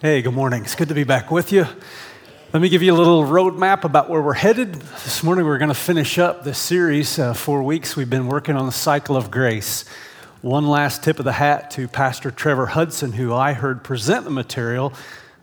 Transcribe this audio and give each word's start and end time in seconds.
Hey, 0.00 0.22
good 0.22 0.34
morning. 0.34 0.64
It's 0.64 0.74
good 0.74 0.88
to 0.88 0.94
be 0.94 1.04
back 1.04 1.30
with 1.30 1.52
you. 1.52 1.68
Let 2.52 2.60
me 2.60 2.68
give 2.68 2.82
you 2.82 2.92
a 2.92 2.98
little 2.98 3.22
roadmap 3.22 3.84
about 3.84 4.10
where 4.10 4.20
we're 4.20 4.34
headed. 4.34 4.74
This 4.74 5.22
morning, 5.22 5.46
we're 5.46 5.56
going 5.56 5.68
to 5.68 5.74
finish 5.74 6.18
up 6.18 6.42
this 6.42 6.58
series. 6.58 7.16
Uh, 7.16 7.32
four 7.32 7.62
weeks, 7.62 7.94
we've 7.94 8.10
been 8.10 8.26
working 8.26 8.56
on 8.56 8.66
the 8.66 8.72
cycle 8.72 9.16
of 9.16 9.30
grace. 9.30 9.84
One 10.42 10.66
last 10.66 11.04
tip 11.04 11.20
of 11.20 11.24
the 11.24 11.32
hat 11.32 11.70
to 11.72 11.86
Pastor 11.86 12.32
Trevor 12.32 12.66
Hudson, 12.66 13.12
who 13.12 13.32
I 13.32 13.52
heard 13.52 13.84
present 13.84 14.24
the 14.24 14.32
material 14.32 14.92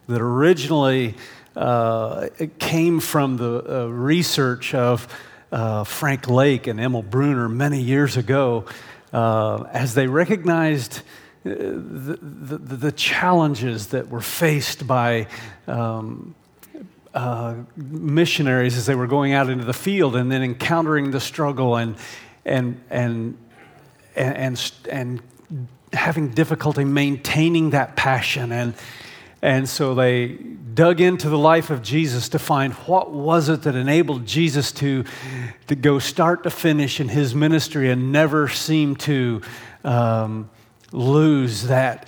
that 0.08 0.20
originally 0.20 1.16
uh, 1.56 2.28
came 2.60 3.00
from 3.00 3.38
the 3.38 3.84
uh, 3.84 3.86
research 3.86 4.74
of 4.74 5.08
uh, 5.54 5.86
Frank 5.86 6.28
Lake 6.28 6.68
and 6.68 6.78
Emil 6.78 7.04
Brunner 7.04 7.48
many 7.48 7.82
years 7.82 8.18
ago 8.18 8.66
uh, 9.14 9.64
as 9.72 9.94
they 9.94 10.08
recognized 10.08 11.04
the, 11.44 12.20
the, 12.21 12.92
challenges 12.92 13.88
that 13.88 14.10
were 14.10 14.21
faced 14.21 14.86
by 14.86 15.27
um, 15.67 16.36
uh, 17.14 17.55
missionaries 17.76 18.77
as 18.77 18.86
they 18.86 18.95
were 18.95 19.08
going 19.08 19.34
out 19.34 19.50
into 19.50 19.66
the 19.66 19.73
field 19.73 20.16
and 20.16 20.31
then 20.31 20.44
encountering 20.44 21.12
the 21.12 21.20
struggle 21.20 21.76
and, 21.76 21.95
and, 22.45 22.80
and, 22.90 23.38
and, 24.16 24.38
and, 24.38 24.72
and 24.90 25.22
having 25.94 26.30
difficulty 26.30 26.86
maintaining 26.86 27.72
that 27.72 27.95
passion. 27.95 28.52
And, 28.52 28.73
and 29.42 29.67
so 29.67 29.95
they 29.95 30.28
dug 30.28 31.02
into 31.02 31.28
the 31.28 31.38
life 31.38 31.70
of 31.72 31.81
Jesus 31.81 32.30
to 32.30 32.39
find 32.39 32.73
what 32.73 33.12
was 33.12 33.50
it 33.50 33.64
that 33.64 33.76
enabled 33.76 34.26
Jesus 34.26 34.72
to, 34.73 35.03
to 35.67 35.76
go 35.76 35.98
start 35.98 36.44
to 36.44 36.52
finish 36.52 37.00
in 37.00 37.09
his 37.09 37.34
ministry 37.34 37.89
and 37.89 38.12
never 38.12 38.48
seem 38.48 38.95
to 38.98 39.42
um, 39.84 40.50
lose 40.91 41.63
that 41.63 42.08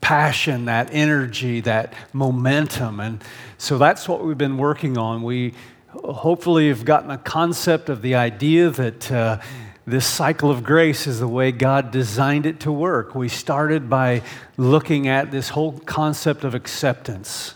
passion, 0.00 0.66
that 0.66 0.90
energy, 0.92 1.60
that 1.62 1.94
momentum. 2.12 3.00
And 3.00 3.24
so 3.56 3.78
that's 3.78 4.08
what 4.08 4.24
we've 4.24 4.36
been 4.36 4.58
working 4.58 4.98
on. 4.98 5.22
We 5.22 5.54
hopefully 5.88 6.68
have 6.68 6.84
gotten 6.84 7.10
a 7.10 7.18
concept 7.18 7.88
of 7.88 8.02
the 8.02 8.14
idea 8.14 8.68
that 8.70 9.10
uh, 9.10 9.40
this 9.86 10.06
cycle 10.06 10.50
of 10.50 10.62
grace 10.62 11.06
is 11.06 11.20
the 11.20 11.28
way 11.28 11.52
God 11.52 11.90
designed 11.90 12.46
it 12.46 12.60
to 12.60 12.72
work. 12.72 13.14
We 13.14 13.28
started 13.28 13.88
by 13.88 14.22
looking 14.56 15.08
at 15.08 15.30
this 15.30 15.50
whole 15.50 15.72
concept 15.72 16.44
of 16.44 16.54
acceptance, 16.54 17.54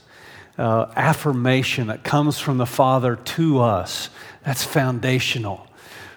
uh, 0.57 0.87
affirmation 0.97 1.89
that 1.89 2.05
comes 2.05 2.39
from 2.39 2.59
the 2.59 2.67
Father 2.67 3.17
to 3.17 3.61
us. 3.61 4.11
That's 4.45 4.65
foundational. 4.65 5.68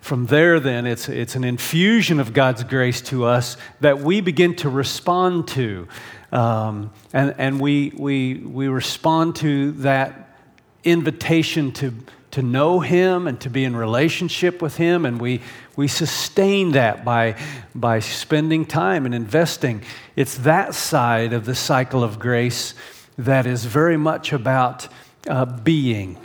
From 0.01 0.25
there, 0.25 0.59
then, 0.59 0.87
it's, 0.87 1.07
it's 1.07 1.35
an 1.35 1.43
infusion 1.43 2.19
of 2.19 2.33
God's 2.33 2.63
grace 2.63 3.01
to 3.01 3.25
us 3.25 3.55
that 3.81 3.99
we 3.99 4.19
begin 4.19 4.55
to 4.57 4.69
respond 4.69 5.47
to. 5.49 5.87
Um, 6.31 6.91
and 7.13 7.35
and 7.37 7.59
we, 7.61 7.93
we, 7.95 8.35
we 8.35 8.67
respond 8.67 9.35
to 9.37 9.71
that 9.73 10.35
invitation 10.83 11.71
to, 11.73 11.93
to 12.31 12.41
know 12.41 12.79
Him 12.79 13.27
and 13.27 13.39
to 13.41 13.49
be 13.49 13.63
in 13.63 13.75
relationship 13.75 14.59
with 14.59 14.75
Him. 14.75 15.05
And 15.05 15.21
we, 15.21 15.41
we 15.75 15.87
sustain 15.87 16.71
that 16.71 17.05
by, 17.05 17.35
by 17.75 17.99
spending 17.99 18.65
time 18.65 19.05
and 19.05 19.13
investing. 19.13 19.83
It's 20.15 20.37
that 20.39 20.73
side 20.73 21.31
of 21.31 21.45
the 21.45 21.55
cycle 21.55 22.03
of 22.03 22.17
grace 22.17 22.73
that 23.19 23.45
is 23.45 23.65
very 23.65 23.97
much 23.97 24.33
about 24.33 24.87
uh, 25.27 25.45
being 25.45 26.17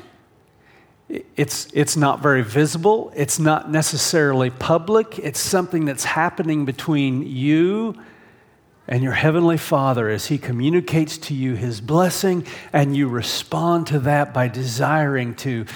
it's, 1.09 1.69
it's 1.73 1.97
not 1.97 2.21
very 2.21 2.43
visible. 2.43 3.12
It's 3.15 3.39
not 3.39 3.71
necessarily 3.71 4.51
public. 4.51 5.19
It's 5.19 5.41
something 5.41 5.85
that's 5.85 6.05
happening 6.05 6.65
between 6.65 7.27
you 7.27 7.95
and 8.89 9.03
your 9.03 9.12
Heavenly 9.12 9.57
Father 9.57 10.09
as 10.09 10.27
He 10.27 10.39
communicates 10.39 11.19
to 11.19 11.34
you 11.34 11.55
His 11.55 11.81
blessing, 11.81 12.47
and 12.73 12.97
you 12.97 13.09
respond 13.09 13.87
to 13.89 13.99
that 14.01 14.33
by 14.33 14.49
desiring 14.49 15.34
to, 15.37 15.67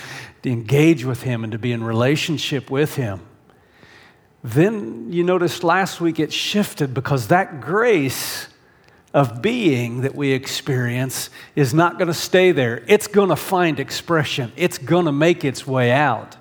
to 0.42 0.50
engage 0.50 1.04
with 1.04 1.22
Him 1.22 1.44
and 1.44 1.52
to 1.52 1.58
be 1.58 1.72
in 1.72 1.82
relationship 1.84 2.70
with 2.70 2.96
Him. 2.96 3.20
Then 4.42 5.12
you 5.12 5.22
noticed 5.22 5.62
last 5.62 6.00
week 6.00 6.18
it 6.18 6.32
shifted 6.32 6.94
because 6.94 7.28
that 7.28 7.60
grace 7.60 8.48
of 9.12 9.42
being 9.42 10.02
that 10.02 10.14
we 10.14 10.32
experience 10.32 11.30
is 11.56 11.74
not 11.74 11.98
going 11.98 12.08
to 12.08 12.14
stay 12.14 12.52
there. 12.52 12.84
It's 12.86 13.08
going 13.08 13.30
to 13.30 13.36
find 13.36 13.80
expression, 13.80 14.52
it's 14.56 14.78
going 14.78 15.06
to 15.06 15.12
make 15.12 15.44
its 15.44 15.66
way 15.66 15.90
out. 15.90 16.36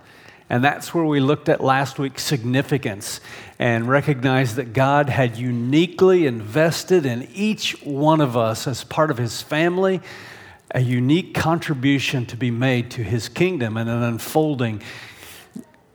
And 0.51 0.63
that's 0.63 0.95
where 0.95 1.05
we 1.05 1.19
looked 1.19 1.47
at 1.47 1.61
last 1.61 1.99
week's 1.99 2.23
significance 2.23 3.21
and 3.59 3.87
recognized 3.87 4.55
that 4.55 4.73
God 4.73 5.07
had 5.07 5.37
uniquely 5.37 6.25
invested 6.25 7.05
in 7.05 7.27
each 7.35 7.73
one 7.83 8.19
of 8.19 8.35
us 8.35 8.67
as 8.67 8.83
part 8.83 9.11
of 9.11 9.19
His 9.19 9.43
family 9.43 10.01
a 10.71 10.79
unique 10.79 11.33
contribution 11.33 12.25
to 12.27 12.37
be 12.37 12.51
made 12.51 12.91
to 12.91 13.03
His 13.03 13.29
kingdom 13.29 13.77
and 13.77 13.89
an 13.89 14.01
unfolding 14.01 14.81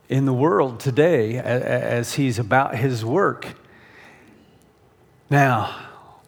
in 0.08 0.24
the 0.24 0.32
world 0.32 0.78
today 0.78 1.36
as 1.38 2.14
He's 2.14 2.38
about 2.38 2.76
His 2.76 3.04
work. 3.04 3.56
Now, 5.30 5.74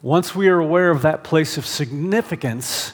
once 0.01 0.35
we 0.35 0.47
are 0.47 0.59
aware 0.59 0.91
of 0.91 1.01
that 1.01 1.23
place 1.23 1.57
of 1.57 1.65
significance, 1.65 2.93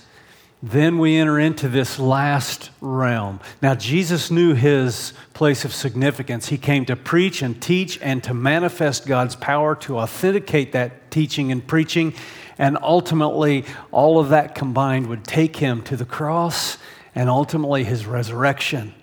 then 0.62 0.97
we 0.97 1.18
enter 1.18 1.38
into 1.38 1.68
this 1.68 2.00
last 2.00 2.69
realm. 2.80 3.41
Now, 3.62 3.75
Jesus 3.75 4.31
knew 4.31 4.53
his 4.53 5.12
place 5.34 5.66
of 5.66 5.74
significance. 5.74 6.47
He 6.47 6.58
came 6.58 6.86
to 6.86 6.96
preach 6.96 7.41
and 7.41 7.62
teach 7.62 8.00
and 8.02 8.24
to 8.24 8.34
manifest 8.34 9.06
God's 9.06 9.36
power 9.36 9.75
to 9.78 10.00
authenticate 10.00 10.72
that 10.72 11.12
teaching 11.12 11.52
and 11.52 11.68
preaching. 11.68 12.14
And 12.58 12.78
ultimately, 12.81 13.66
all 13.91 14.20
of 14.20 14.30
that 14.30 14.56
combined 14.56 15.08
would 15.08 15.25
take 15.25 15.58
him 15.58 15.81
to 15.84 15.97
the 15.97 16.06
cross 16.06 16.78
and 17.14 17.30
ultimately 17.30 17.84
his 17.84 18.06
resurrection. 18.06 18.94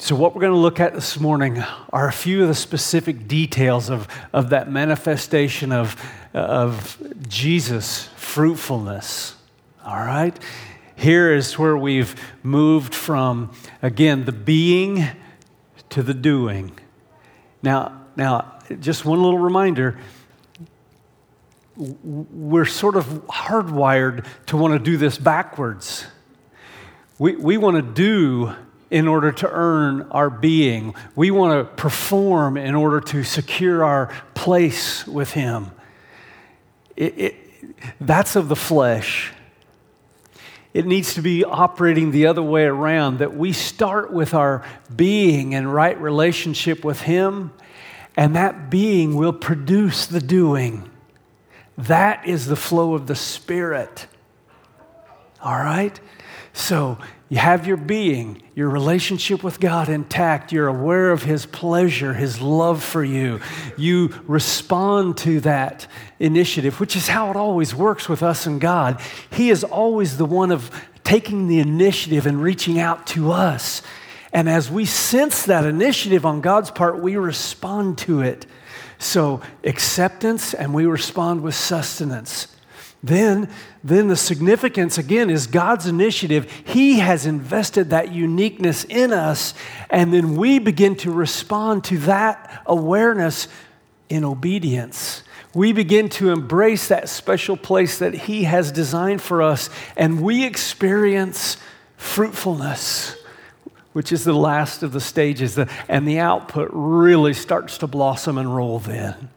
So, 0.00 0.14
what 0.14 0.32
we're 0.32 0.42
going 0.42 0.52
to 0.52 0.58
look 0.58 0.78
at 0.78 0.94
this 0.94 1.18
morning 1.18 1.60
are 1.92 2.06
a 2.06 2.12
few 2.12 2.42
of 2.42 2.48
the 2.48 2.54
specific 2.54 3.26
details 3.26 3.90
of, 3.90 4.06
of 4.32 4.50
that 4.50 4.70
manifestation 4.70 5.72
of, 5.72 6.00
of 6.32 6.96
Jesus' 7.26 8.06
fruitfulness. 8.14 9.34
All 9.84 9.96
right? 9.96 10.38
Here 10.94 11.34
is 11.34 11.58
where 11.58 11.76
we've 11.76 12.14
moved 12.44 12.94
from, 12.94 13.50
again, 13.82 14.24
the 14.24 14.30
being 14.30 15.04
to 15.88 16.04
the 16.04 16.14
doing. 16.14 16.78
Now, 17.60 18.00
now 18.14 18.60
just 18.78 19.04
one 19.04 19.20
little 19.20 19.40
reminder 19.40 19.98
we're 21.74 22.66
sort 22.66 22.94
of 22.94 23.04
hardwired 23.26 24.26
to 24.46 24.56
want 24.56 24.74
to 24.74 24.78
do 24.78 24.96
this 24.96 25.18
backwards. 25.18 26.06
We, 27.18 27.34
we 27.34 27.56
want 27.56 27.76
to 27.76 27.82
do 27.82 28.54
in 28.90 29.06
order 29.06 29.32
to 29.32 29.50
earn 29.50 30.02
our 30.10 30.30
being. 30.30 30.94
We 31.14 31.30
want 31.30 31.58
to 31.58 31.74
perform 31.74 32.56
in 32.56 32.74
order 32.74 33.00
to 33.00 33.22
secure 33.22 33.84
our 33.84 34.12
place 34.34 35.06
with 35.06 35.32
Him. 35.32 35.70
It, 36.96 37.18
it, 37.18 37.36
that's 38.00 38.34
of 38.36 38.48
the 38.48 38.56
flesh. 38.56 39.32
It 40.74 40.86
needs 40.86 41.14
to 41.14 41.22
be 41.22 41.44
operating 41.44 42.10
the 42.10 42.26
other 42.26 42.42
way 42.42 42.64
around 42.64 43.18
that 43.18 43.36
we 43.36 43.52
start 43.52 44.12
with 44.12 44.34
our 44.34 44.64
being 44.94 45.54
and 45.54 45.72
right 45.72 45.98
relationship 46.00 46.84
with 46.84 47.02
Him, 47.02 47.52
and 48.16 48.36
that 48.36 48.70
being 48.70 49.16
will 49.16 49.32
produce 49.32 50.06
the 50.06 50.20
doing. 50.20 50.90
That 51.76 52.26
is 52.26 52.46
the 52.46 52.56
flow 52.56 52.94
of 52.94 53.06
the 53.06 53.14
Spirit. 53.14 54.06
All 55.42 55.58
right? 55.58 55.98
So 56.52 56.98
you 57.30 57.36
have 57.36 57.66
your 57.66 57.76
being, 57.76 58.42
your 58.54 58.70
relationship 58.70 59.44
with 59.44 59.60
God 59.60 59.90
intact. 59.90 60.50
You're 60.50 60.68
aware 60.68 61.10
of 61.10 61.24
His 61.24 61.44
pleasure, 61.44 62.14
His 62.14 62.40
love 62.40 62.82
for 62.82 63.04
you. 63.04 63.40
You 63.76 64.14
respond 64.26 65.18
to 65.18 65.40
that 65.40 65.86
initiative, 66.18 66.80
which 66.80 66.96
is 66.96 67.08
how 67.08 67.30
it 67.30 67.36
always 67.36 67.74
works 67.74 68.08
with 68.08 68.22
us 68.22 68.46
and 68.46 68.60
God. 68.60 69.00
He 69.30 69.50
is 69.50 69.62
always 69.62 70.16
the 70.16 70.24
one 70.24 70.50
of 70.50 70.70
taking 71.04 71.48
the 71.48 71.58
initiative 71.58 72.26
and 72.26 72.42
reaching 72.42 72.78
out 72.78 73.06
to 73.08 73.30
us. 73.30 73.82
And 74.32 74.48
as 74.48 74.70
we 74.70 74.86
sense 74.86 75.44
that 75.44 75.64
initiative 75.64 76.24
on 76.24 76.40
God's 76.40 76.70
part, 76.70 77.00
we 77.00 77.16
respond 77.16 77.98
to 77.98 78.22
it. 78.22 78.46
So, 78.98 79.42
acceptance, 79.64 80.54
and 80.54 80.74
we 80.74 80.86
respond 80.86 81.42
with 81.42 81.54
sustenance. 81.54 82.48
Then, 83.02 83.48
then 83.84 84.08
the 84.08 84.16
significance 84.16 84.98
again 84.98 85.30
is 85.30 85.46
God's 85.46 85.86
initiative. 85.86 86.50
He 86.64 86.98
has 86.98 87.26
invested 87.26 87.90
that 87.90 88.12
uniqueness 88.12 88.84
in 88.84 89.12
us, 89.12 89.54
and 89.88 90.12
then 90.12 90.34
we 90.34 90.58
begin 90.58 90.96
to 90.96 91.12
respond 91.12 91.84
to 91.84 91.98
that 91.98 92.62
awareness 92.66 93.46
in 94.08 94.24
obedience. 94.24 95.22
We 95.54 95.72
begin 95.72 96.08
to 96.10 96.30
embrace 96.30 96.88
that 96.88 97.08
special 97.08 97.56
place 97.56 97.98
that 97.98 98.14
He 98.14 98.44
has 98.44 98.72
designed 98.72 99.22
for 99.22 99.42
us, 99.42 99.70
and 99.96 100.20
we 100.20 100.44
experience 100.44 101.56
fruitfulness, 101.96 103.16
which 103.92 104.12
is 104.12 104.24
the 104.24 104.34
last 104.34 104.82
of 104.82 104.92
the 104.92 105.00
stages, 105.00 105.56
and 105.88 106.06
the 106.06 106.18
output 106.18 106.68
really 106.72 107.32
starts 107.32 107.78
to 107.78 107.86
blossom 107.86 108.38
and 108.38 108.54
roll 108.54 108.80
then. 108.80 109.30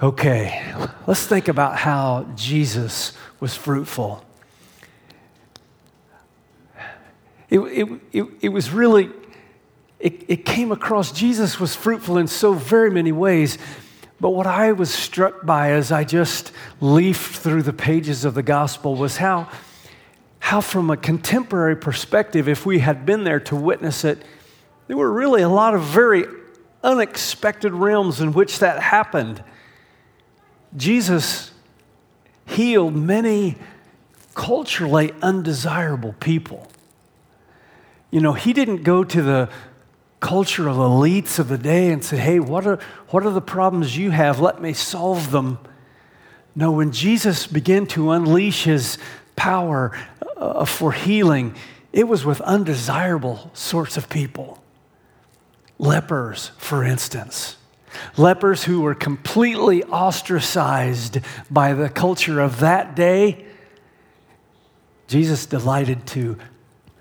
Okay, 0.00 0.64
let's 1.08 1.26
think 1.26 1.48
about 1.48 1.76
how 1.76 2.24
Jesus 2.36 3.14
was 3.40 3.56
fruitful. 3.56 4.24
It, 7.50 7.58
it, 7.58 8.00
it, 8.12 8.24
it 8.42 8.48
was 8.50 8.70
really, 8.70 9.10
it, 9.98 10.24
it 10.28 10.44
came 10.44 10.70
across, 10.70 11.10
Jesus 11.10 11.58
was 11.58 11.74
fruitful 11.74 12.16
in 12.16 12.28
so 12.28 12.52
very 12.52 12.92
many 12.92 13.10
ways. 13.10 13.58
But 14.20 14.30
what 14.30 14.46
I 14.46 14.70
was 14.70 14.94
struck 14.94 15.44
by 15.44 15.72
as 15.72 15.90
I 15.90 16.04
just 16.04 16.52
leafed 16.80 17.34
through 17.34 17.62
the 17.62 17.72
pages 17.72 18.24
of 18.24 18.34
the 18.34 18.42
gospel 18.44 18.94
was 18.94 19.16
how, 19.16 19.48
how 20.38 20.60
from 20.60 20.90
a 20.90 20.96
contemporary 20.96 21.74
perspective, 21.74 22.48
if 22.48 22.64
we 22.64 22.78
had 22.78 23.04
been 23.04 23.24
there 23.24 23.40
to 23.40 23.56
witness 23.56 24.04
it, 24.04 24.22
there 24.86 24.96
were 24.96 25.12
really 25.12 25.42
a 25.42 25.48
lot 25.48 25.74
of 25.74 25.82
very 25.82 26.24
unexpected 26.84 27.72
realms 27.72 28.20
in 28.20 28.32
which 28.32 28.60
that 28.60 28.80
happened. 28.80 29.42
Jesus 30.76 31.50
healed 32.46 32.94
many 32.94 33.56
culturally 34.34 35.12
undesirable 35.22 36.14
people. 36.20 36.68
You 38.10 38.20
know, 38.20 38.32
he 38.32 38.52
didn't 38.52 38.84
go 38.84 39.04
to 39.04 39.22
the 39.22 39.50
cultural 40.20 40.76
elites 40.76 41.38
of 41.38 41.48
the 41.48 41.58
day 41.58 41.90
and 41.90 42.04
say, 42.04 42.16
hey, 42.16 42.40
what 42.40 42.66
are, 42.66 42.78
what 43.08 43.24
are 43.24 43.30
the 43.30 43.40
problems 43.40 43.96
you 43.96 44.10
have? 44.10 44.40
Let 44.40 44.60
me 44.60 44.72
solve 44.72 45.30
them. 45.30 45.58
No, 46.56 46.72
when 46.72 46.90
Jesus 46.90 47.46
began 47.46 47.86
to 47.88 48.10
unleash 48.10 48.64
his 48.64 48.98
power 49.36 49.96
uh, 50.36 50.64
for 50.64 50.92
healing, 50.92 51.54
it 51.92 52.08
was 52.08 52.24
with 52.24 52.40
undesirable 52.40 53.50
sorts 53.54 53.96
of 53.96 54.08
people. 54.08 54.58
Lepers, 55.78 56.50
for 56.58 56.82
instance. 56.82 57.57
Lepers 58.16 58.64
who 58.64 58.80
were 58.80 58.94
completely 58.94 59.82
ostracized 59.84 61.18
by 61.50 61.72
the 61.72 61.88
culture 61.88 62.40
of 62.40 62.60
that 62.60 62.94
day. 62.94 63.46
Jesus 65.06 65.46
delighted 65.46 66.06
to 66.08 66.36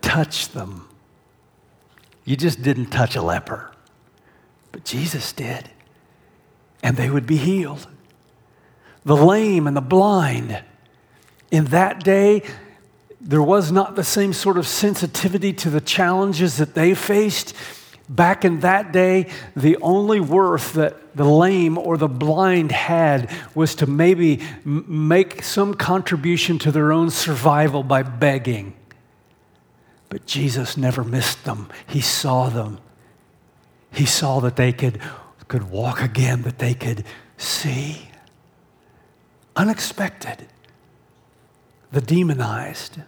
touch 0.01 0.49
them 0.49 0.87
you 2.27 2.35
just 2.35 2.61
didn't 2.61 2.87
touch 2.87 3.15
a 3.15 3.21
leper, 3.21 3.71
but 4.73 4.83
Jesus 4.83 5.31
did. 5.31 5.69
And 6.83 6.97
they 6.97 7.09
would 7.09 7.25
be 7.25 7.37
healed. 7.37 7.87
The 9.05 9.15
lame 9.15 9.65
and 9.65 9.77
the 9.77 9.81
blind. 9.81 10.61
In 11.51 11.65
that 11.65 12.03
day, 12.03 12.43
there 13.21 13.41
was 13.41 13.71
not 13.71 13.95
the 13.95 14.03
same 14.03 14.33
sort 14.33 14.57
of 14.57 14.67
sensitivity 14.67 15.53
to 15.53 15.69
the 15.69 15.79
challenges 15.79 16.57
that 16.57 16.75
they 16.75 16.93
faced. 16.93 17.53
Back 18.09 18.45
in 18.45 18.61
that 18.61 18.93
day, 18.93 19.29
the 19.55 19.77
only 19.77 20.21
worth 20.21 20.73
that 20.73 21.15
the 21.15 21.25
lame 21.25 21.77
or 21.77 21.97
the 21.97 22.07
blind 22.07 22.71
had 22.71 23.29
was 23.53 23.75
to 23.75 23.85
maybe 23.85 24.41
make 24.63 25.43
some 25.43 25.73
contribution 25.73 26.57
to 26.59 26.71
their 26.71 26.93
own 26.93 27.09
survival 27.09 27.83
by 27.83 28.03
begging. 28.03 28.75
But 30.09 30.25
Jesus 30.25 30.77
never 30.77 31.03
missed 31.03 31.43
them. 31.43 31.67
He 31.85 31.99
saw 31.99 32.47
them. 32.47 32.79
He 33.91 34.05
saw 34.05 34.39
that 34.39 34.55
they 34.55 34.71
could, 34.71 35.01
could 35.49 35.69
walk 35.69 36.01
again, 36.01 36.43
that 36.43 36.59
they 36.59 36.75
could 36.75 37.03
see. 37.35 38.09
Unexpected. 39.55 40.47
The 41.91 42.01
demonized, 42.01 42.99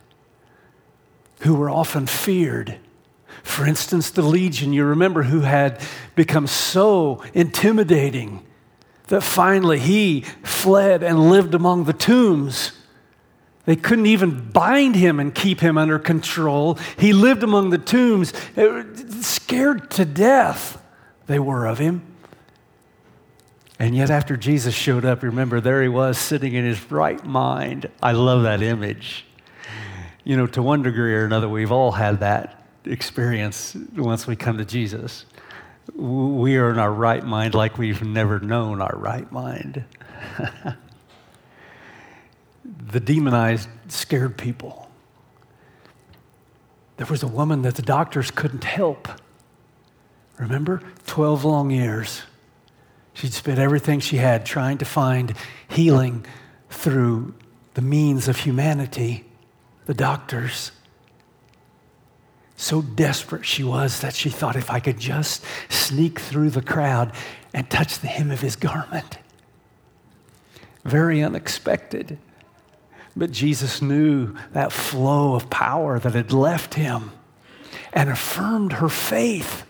who 1.41 1.55
were 1.55 1.69
often 1.69 2.05
feared. 2.05 2.79
For 3.43 3.65
instance, 3.65 4.09
the 4.11 4.21
legion, 4.21 4.73
you 4.73 4.85
remember, 4.85 5.23
who 5.23 5.41
had 5.41 5.81
become 6.15 6.47
so 6.47 7.23
intimidating 7.33 8.45
that 9.07 9.21
finally 9.21 9.79
he 9.79 10.21
fled 10.43 11.03
and 11.03 11.29
lived 11.29 11.53
among 11.53 11.85
the 11.85 11.93
tombs. 11.93 12.71
They 13.65 13.75
couldn't 13.75 14.05
even 14.05 14.51
bind 14.51 14.95
him 14.95 15.19
and 15.19 15.33
keep 15.33 15.59
him 15.59 15.77
under 15.77 15.99
control. 15.99 16.77
He 16.97 17.13
lived 17.13 17.43
among 17.43 17.69
the 17.69 17.77
tombs, 17.77 18.33
uh, 18.57 18.83
scared 19.21 19.91
to 19.91 20.05
death 20.05 20.81
they 21.27 21.39
were 21.39 21.67
of 21.67 21.77
him. 21.77 22.01
And 23.77 23.95
yet, 23.95 24.09
after 24.09 24.35
Jesus 24.35 24.73
showed 24.73 25.05
up, 25.05 25.23
remember, 25.23 25.61
there 25.61 25.81
he 25.81 25.87
was 25.87 26.17
sitting 26.17 26.53
in 26.53 26.65
his 26.65 26.91
right 26.91 27.23
mind. 27.23 27.89
I 28.03 28.11
love 28.11 28.43
that 28.43 28.61
image. 28.61 29.25
You 30.25 30.35
know, 30.35 30.47
to 30.47 30.61
one 30.61 30.81
degree 30.81 31.13
or 31.13 31.23
another, 31.23 31.47
we've 31.47 31.71
all 31.71 31.93
had 31.93 32.19
that 32.19 32.58
experience 32.89 33.75
once 33.95 34.27
we 34.27 34.35
come 34.35 34.57
to 34.57 34.65
Jesus. 34.65 35.25
We 35.95 36.57
are 36.57 36.69
in 36.71 36.79
our 36.79 36.91
right 36.91 37.23
mind 37.23 37.53
like 37.53 37.77
we've 37.77 38.03
never 38.03 38.39
known 38.39 38.81
our 38.81 38.95
right 38.95 39.31
mind. 39.31 39.85
the 42.91 42.99
demonized, 42.99 43.69
scared 43.87 44.37
people. 44.37 44.89
There 46.97 47.07
was 47.07 47.23
a 47.23 47.27
woman 47.27 47.61
that 47.61 47.75
the 47.75 47.81
doctors 47.81 48.29
couldn't 48.29 48.65
help. 48.65 49.07
Remember? 50.37 50.81
12 51.07 51.45
long 51.45 51.71
years. 51.71 52.23
She'd 53.13 53.33
spent 53.33 53.59
everything 53.59 53.99
she 53.99 54.17
had 54.17 54.45
trying 54.45 54.77
to 54.79 54.85
find 54.85 55.35
healing 55.67 56.25
through 56.69 57.33
the 57.73 57.81
means 57.81 58.27
of 58.27 58.37
humanity, 58.37 59.25
the 59.85 59.93
doctors. 59.93 60.71
So 62.61 62.81
desperate 62.81 63.45
she 63.45 63.63
was 63.63 64.01
that 64.01 64.13
she 64.13 64.29
thought 64.29 64.57
if 64.57 64.69
I 64.69 64.81
could 64.81 64.99
just 64.99 65.45
sneak 65.69 66.19
through 66.19 66.49
the 66.49 66.61
crowd 66.61 67.13
and 67.53 67.69
touch 67.69 67.99
the 67.99 68.07
hem 68.07 68.31
of 68.31 68.41
his 68.41 68.57
garment. 68.57 69.17
Very 70.83 71.23
unexpected. 71.23 72.17
But 73.15 73.31
Jesus 73.31 73.81
knew 73.81 74.35
that 74.51 74.73
flow 74.73 75.35
of 75.35 75.49
power 75.49 75.99
that 75.99 76.13
had 76.13 76.33
left 76.33 76.73
him 76.73 77.13
and 77.93 78.09
affirmed 78.09 78.73
her 78.73 78.89
faith. 78.89 79.63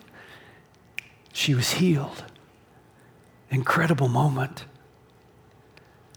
She 1.31 1.53
was 1.53 1.73
healed. 1.73 2.23
Incredible 3.51 4.07
moment. 4.07 4.65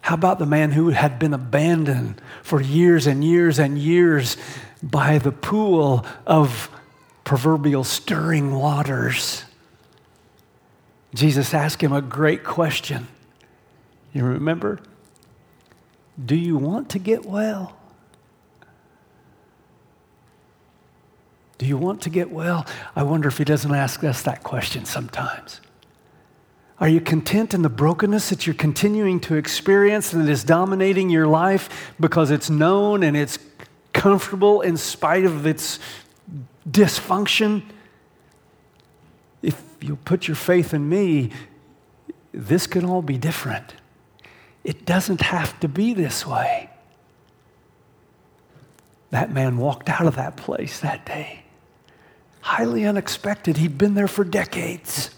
How 0.00 0.14
about 0.14 0.38
the 0.38 0.46
man 0.46 0.72
who 0.72 0.88
had 0.88 1.18
been 1.18 1.34
abandoned 1.34 2.22
for 2.42 2.62
years 2.62 3.06
and 3.06 3.22
years 3.22 3.58
and 3.58 3.78
years 3.78 4.38
by 4.82 5.18
the 5.18 5.32
pool 5.32 6.04
of 6.26 6.70
proverbial 7.24 7.84
stirring 7.84 8.54
waters? 8.54 9.44
Jesus 11.14 11.52
asked 11.54 11.82
him 11.82 11.92
a 11.92 12.02
great 12.02 12.42
question. 12.42 13.06
You 14.12 14.24
remember? 14.24 14.80
Do 16.22 16.34
you 16.34 16.56
want 16.56 16.90
to 16.90 16.98
get 16.98 17.24
well? 17.24 17.76
Do 21.58 21.66
you 21.66 21.76
want 21.76 22.02
to 22.02 22.10
get 22.10 22.30
well? 22.30 22.66
I 22.96 23.04
wonder 23.04 23.28
if 23.28 23.38
he 23.38 23.44
doesn't 23.44 23.72
ask 23.72 24.02
us 24.02 24.22
that 24.22 24.42
question 24.42 24.84
sometimes. 24.84 25.60
Are 26.80 26.88
you 26.88 27.00
content 27.00 27.54
in 27.54 27.62
the 27.62 27.68
brokenness 27.68 28.30
that 28.30 28.44
you're 28.44 28.54
continuing 28.54 29.20
to 29.20 29.36
experience 29.36 30.12
and 30.12 30.26
that 30.26 30.28
is 30.30 30.42
dominating 30.42 31.08
your 31.08 31.28
life 31.28 31.94
because 32.00 32.32
it's 32.32 32.50
known 32.50 33.04
and 33.04 33.16
it's 33.16 33.38
comfortable 34.02 34.62
in 34.62 34.76
spite 34.76 35.24
of 35.24 35.46
its 35.46 35.78
dysfunction? 36.68 37.62
If 39.42 39.62
you 39.80 39.94
put 39.94 40.26
your 40.26 40.34
faith 40.34 40.74
in 40.74 40.88
me, 40.88 41.30
this 42.32 42.66
can 42.66 42.84
all 42.84 43.02
be 43.02 43.16
different. 43.16 43.74
It 44.64 44.84
doesn't 44.84 45.20
have 45.20 45.58
to 45.60 45.68
be 45.68 45.94
this 45.94 46.26
way. 46.26 46.68
That 49.10 49.30
man 49.30 49.56
walked 49.56 49.88
out 49.88 50.06
of 50.06 50.16
that 50.16 50.36
place 50.36 50.80
that 50.80 51.06
day. 51.06 51.44
Highly 52.40 52.84
unexpected. 52.84 53.56
He'd 53.56 53.78
been 53.78 53.94
there 53.94 54.08
for 54.08 54.24
decades. 54.24 55.10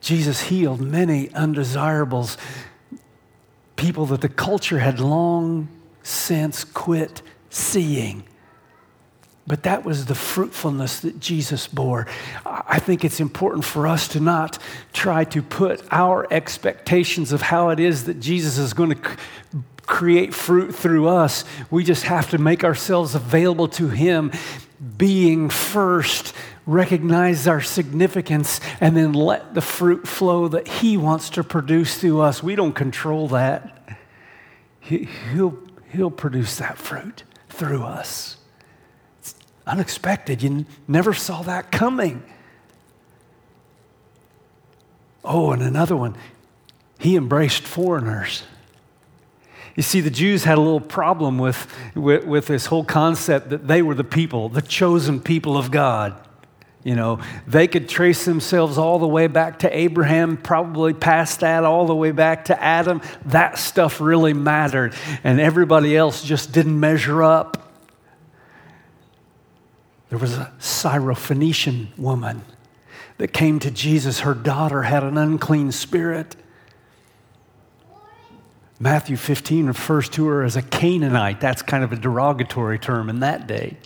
Jesus 0.00 0.40
healed 0.40 0.80
many 0.80 1.32
undesirables, 1.32 2.36
people 3.76 4.04
that 4.06 4.20
the 4.20 4.28
culture 4.28 4.80
had 4.80 4.98
long 4.98 5.68
since 6.02 6.64
quit 6.64 7.22
seeing. 7.50 8.24
But 9.46 9.64
that 9.64 9.84
was 9.84 10.06
the 10.06 10.14
fruitfulness 10.14 11.00
that 11.00 11.18
Jesus 11.18 11.66
bore. 11.66 12.06
I 12.46 12.78
think 12.78 13.04
it's 13.04 13.18
important 13.18 13.64
for 13.64 13.88
us 13.88 14.06
to 14.08 14.20
not 14.20 14.58
try 14.92 15.24
to 15.24 15.42
put 15.42 15.82
our 15.90 16.32
expectations 16.32 17.32
of 17.32 17.42
how 17.42 17.70
it 17.70 17.80
is 17.80 18.04
that 18.04 18.20
Jesus 18.20 18.56
is 18.56 18.72
going 18.72 18.94
to 18.94 19.16
create 19.82 20.32
fruit 20.32 20.74
through 20.74 21.08
us. 21.08 21.44
We 21.70 21.82
just 21.82 22.04
have 22.04 22.30
to 22.30 22.38
make 22.38 22.62
ourselves 22.62 23.16
available 23.16 23.66
to 23.68 23.88
Him, 23.88 24.30
being 24.96 25.50
first, 25.50 26.34
recognize 26.64 27.48
our 27.48 27.60
significance, 27.60 28.60
and 28.80 28.96
then 28.96 29.12
let 29.12 29.54
the 29.54 29.60
fruit 29.60 30.06
flow 30.06 30.46
that 30.48 30.68
He 30.68 30.96
wants 30.96 31.30
to 31.30 31.42
produce 31.42 31.98
through 31.98 32.20
us. 32.20 32.44
We 32.44 32.54
don't 32.54 32.74
control 32.74 33.26
that. 33.28 33.98
He, 34.78 35.08
will 35.34 35.58
he'll 35.92 36.10
produce 36.10 36.56
that 36.56 36.78
fruit 36.78 37.24
through 37.48 37.82
us. 37.82 38.38
It's 39.20 39.34
unexpected. 39.66 40.42
You 40.42 40.66
never 40.88 41.12
saw 41.12 41.42
that 41.42 41.70
coming. 41.70 42.22
Oh, 45.24 45.52
and 45.52 45.62
another 45.62 45.96
one. 45.96 46.16
he 46.98 47.16
embraced 47.16 47.62
foreigners. 47.62 48.42
You 49.76 49.82
see, 49.82 50.00
the 50.00 50.10
Jews 50.10 50.44
had 50.44 50.58
a 50.58 50.60
little 50.60 50.80
problem 50.80 51.38
with, 51.38 51.66
with, 51.94 52.24
with, 52.26 52.46
this 52.46 52.66
whole 52.66 52.84
concept 52.84 53.48
that 53.50 53.66
they 53.68 53.80
were 53.82 53.94
the 53.94 54.04
people, 54.04 54.48
the 54.48 54.60
chosen 54.62 55.20
people 55.20 55.56
of 55.56 55.70
God. 55.70 56.14
You 56.84 56.96
know, 56.96 57.20
they 57.46 57.68
could 57.68 57.88
trace 57.88 58.24
themselves 58.24 58.76
all 58.76 58.98
the 58.98 59.06
way 59.06 59.28
back 59.28 59.60
to 59.60 59.76
Abraham, 59.76 60.36
probably 60.36 60.92
past 60.92 61.40
that, 61.40 61.64
all 61.64 61.86
the 61.86 61.94
way 61.94 62.10
back 62.10 62.46
to 62.46 62.60
Adam. 62.60 63.00
That 63.26 63.58
stuff 63.58 64.00
really 64.00 64.32
mattered, 64.32 64.94
and 65.22 65.40
everybody 65.40 65.96
else 65.96 66.24
just 66.24 66.50
didn't 66.52 66.78
measure 66.78 67.22
up. 67.22 67.72
There 70.08 70.18
was 70.18 70.34
a 70.34 70.52
Syrophoenician 70.58 71.96
woman 71.96 72.42
that 73.18 73.32
came 73.32 73.60
to 73.60 73.70
Jesus. 73.70 74.20
Her 74.20 74.34
daughter 74.34 74.82
had 74.82 75.04
an 75.04 75.16
unclean 75.16 75.70
spirit. 75.70 76.34
Matthew 78.80 79.16
15 79.16 79.68
refers 79.68 80.08
to 80.10 80.26
her 80.26 80.42
as 80.42 80.56
a 80.56 80.62
Canaanite. 80.62 81.40
That's 81.40 81.62
kind 81.62 81.84
of 81.84 81.92
a 81.92 81.96
derogatory 81.96 82.80
term 82.80 83.08
in 83.08 83.20
that 83.20 83.46
day. 83.46 83.76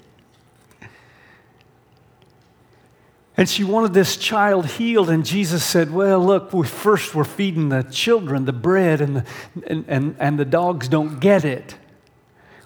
And 3.37 3.49
she 3.49 3.65
wanted 3.65 3.93
this 3.93 4.17
child 4.17 4.67
healed, 4.67 5.11
and 5.11 5.25
Jesus 5.25 5.63
said, 5.63 5.91
Well, 5.91 6.25
look, 6.25 6.53
we 6.53 6.67
first 6.67 7.15
we're 7.15 7.25
feeding 7.25 7.69
the 7.69 7.83
children 7.83 8.47
the 8.47 8.53
bread, 8.53 9.01
and 9.01 9.17
the, 9.17 9.25
and, 9.67 9.85
and, 9.89 10.17
and 10.19 10.39
the 10.39 10.45
dogs 10.45 10.89
don't 10.89 11.21
get 11.21 11.45
it. 11.45 11.77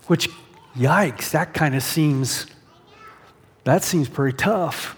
Which, 0.07 0.29
yikes, 0.77 1.31
that 1.33 1.55
kind 1.55 1.75
of 1.75 1.83
seems, 1.83 2.47
that 3.65 3.83
seems 3.83 4.09
pretty 4.09 4.37
tough. 4.37 4.97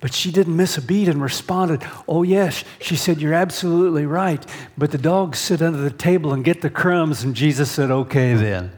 But 0.00 0.14
she 0.14 0.32
didn't 0.32 0.56
miss 0.56 0.78
a 0.78 0.82
beat 0.82 1.08
and 1.08 1.20
responded, 1.20 1.86
Oh, 2.08 2.22
yes. 2.22 2.64
She 2.80 2.96
said, 2.96 3.20
You're 3.20 3.34
absolutely 3.34 4.06
right. 4.06 4.44
But 4.78 4.92
the 4.92 4.98
dogs 4.98 5.38
sit 5.38 5.60
under 5.60 5.78
the 5.78 5.90
table 5.90 6.32
and 6.32 6.42
get 6.42 6.62
the 6.62 6.70
crumbs. 6.70 7.22
And 7.22 7.34
Jesus 7.34 7.70
said, 7.70 7.90
Okay, 7.90 8.32
then. 8.32 8.72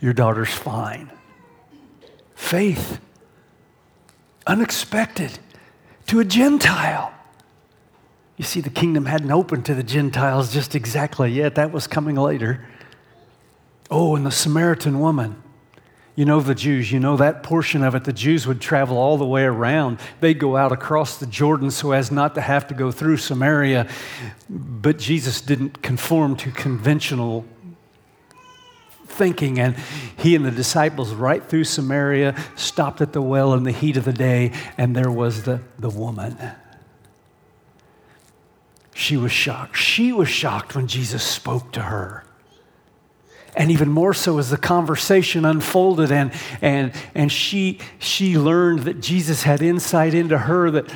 Your 0.00 0.12
daughter's 0.12 0.52
fine. 0.52 1.12
Faith, 2.34 2.98
unexpected 4.46 5.38
to 6.06 6.20
a 6.20 6.24
Gentile. 6.24 7.12
You 8.36 8.44
see, 8.44 8.60
the 8.60 8.70
kingdom 8.70 9.06
hadn't 9.06 9.30
opened 9.30 9.66
to 9.66 9.74
the 9.74 9.82
Gentiles 9.82 10.52
just 10.52 10.74
exactly 10.74 11.30
yet. 11.30 11.54
That 11.54 11.72
was 11.72 11.86
coming 11.86 12.16
later. 12.16 12.66
Oh, 13.90 14.16
and 14.16 14.24
the 14.24 14.30
Samaritan 14.30 15.00
woman. 15.00 15.42
You 16.14 16.26
know 16.26 16.40
the 16.40 16.54
Jews, 16.54 16.92
you 16.92 17.00
know 17.00 17.16
that 17.16 17.42
portion 17.42 17.82
of 17.82 17.94
it. 17.94 18.04
The 18.04 18.12
Jews 18.12 18.46
would 18.46 18.60
travel 18.60 18.98
all 18.98 19.16
the 19.16 19.26
way 19.26 19.44
around. 19.44 19.98
They'd 20.20 20.38
go 20.38 20.56
out 20.56 20.70
across 20.70 21.16
the 21.16 21.26
Jordan 21.26 21.70
so 21.70 21.92
as 21.92 22.10
not 22.10 22.34
to 22.34 22.42
have 22.42 22.66
to 22.68 22.74
go 22.74 22.90
through 22.92 23.16
Samaria. 23.16 23.88
But 24.50 24.98
Jesus 24.98 25.40
didn't 25.40 25.80
conform 25.82 26.36
to 26.36 26.50
conventional 26.50 27.46
thinking. 29.12 29.58
And 29.58 29.76
he 30.16 30.34
and 30.34 30.44
the 30.44 30.50
disciples, 30.50 31.12
right 31.12 31.44
through 31.44 31.64
Samaria, 31.64 32.34
stopped 32.56 33.00
at 33.00 33.12
the 33.12 33.22
well 33.22 33.54
in 33.54 33.64
the 33.64 33.72
heat 33.72 33.96
of 33.96 34.04
the 34.04 34.12
day, 34.12 34.52
and 34.76 34.96
there 34.96 35.10
was 35.10 35.44
the, 35.44 35.60
the 35.78 35.90
woman. 35.90 36.36
She 38.94 39.16
was 39.16 39.32
shocked. 39.32 39.76
She 39.76 40.12
was 40.12 40.28
shocked 40.28 40.74
when 40.74 40.86
Jesus 40.86 41.22
spoke 41.22 41.72
to 41.72 41.82
her 41.82 42.24
and 43.54 43.70
even 43.70 43.90
more 43.90 44.14
so 44.14 44.38
as 44.38 44.50
the 44.50 44.56
conversation 44.56 45.44
unfolded 45.44 46.10
and, 46.10 46.32
and, 46.60 46.92
and 47.14 47.30
she, 47.30 47.78
she 47.98 48.38
learned 48.38 48.80
that 48.80 49.00
jesus 49.00 49.42
had 49.42 49.62
insight 49.62 50.14
into 50.14 50.38
her 50.38 50.70
that 50.70 50.90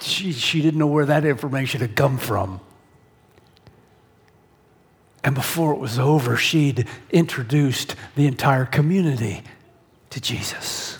she, 0.00 0.32
she 0.32 0.60
didn't 0.60 0.78
know 0.78 0.86
where 0.86 1.06
that 1.06 1.24
information 1.24 1.80
had 1.80 1.94
come 1.94 2.18
from 2.18 2.60
and 5.24 5.34
before 5.34 5.72
it 5.72 5.78
was 5.78 5.98
over 5.98 6.36
she'd 6.36 6.86
introduced 7.10 7.94
the 8.16 8.26
entire 8.26 8.66
community 8.66 9.42
to 10.10 10.20
jesus 10.20 10.98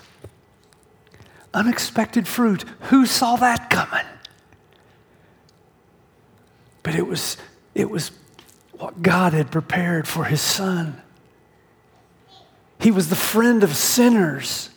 unexpected 1.53 2.27
fruit 2.27 2.65
who 2.81 3.05
saw 3.05 3.35
that 3.35 3.69
coming 3.69 4.05
but 6.81 6.95
it 6.95 7.07
was 7.07 7.37
it 7.75 7.89
was 7.89 8.11
what 8.83 9.01
God 9.01 9.31
had 9.33 9.49
prepared 9.49 10.07
for 10.07 10.25
his 10.25 10.41
son. 10.41 11.01
He 12.79 12.91
was 12.91 13.09
the 13.09 13.15
friend 13.15 13.63
of 13.63 13.75
sinners. 13.75 14.69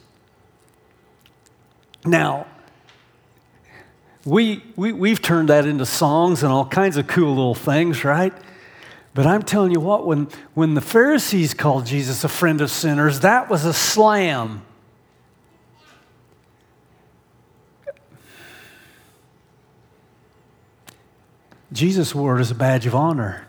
Now, 2.04 2.46
we, 4.24 4.62
we, 4.76 4.92
we've 4.92 5.20
turned 5.20 5.48
that 5.48 5.66
into 5.66 5.86
songs 5.86 6.44
and 6.44 6.52
all 6.52 6.66
kinds 6.66 6.96
of 6.96 7.08
cool 7.08 7.30
little 7.30 7.54
things, 7.56 8.04
right? 8.04 8.32
But 9.16 9.26
I'm 9.26 9.42
telling 9.42 9.72
you 9.72 9.80
what, 9.80 10.06
when, 10.06 10.28
when 10.52 10.74
the 10.74 10.82
Pharisees 10.82 11.54
called 11.54 11.86
Jesus 11.86 12.22
a 12.22 12.28
friend 12.28 12.60
of 12.60 12.70
sinners, 12.70 13.20
that 13.20 13.48
was 13.48 13.64
a 13.64 13.72
slam. 13.72 14.60
Jesus 21.72 22.14
wore 22.14 22.36
it 22.36 22.42
as 22.42 22.50
a 22.50 22.54
badge 22.54 22.84
of 22.84 22.94
honor. 22.94 23.48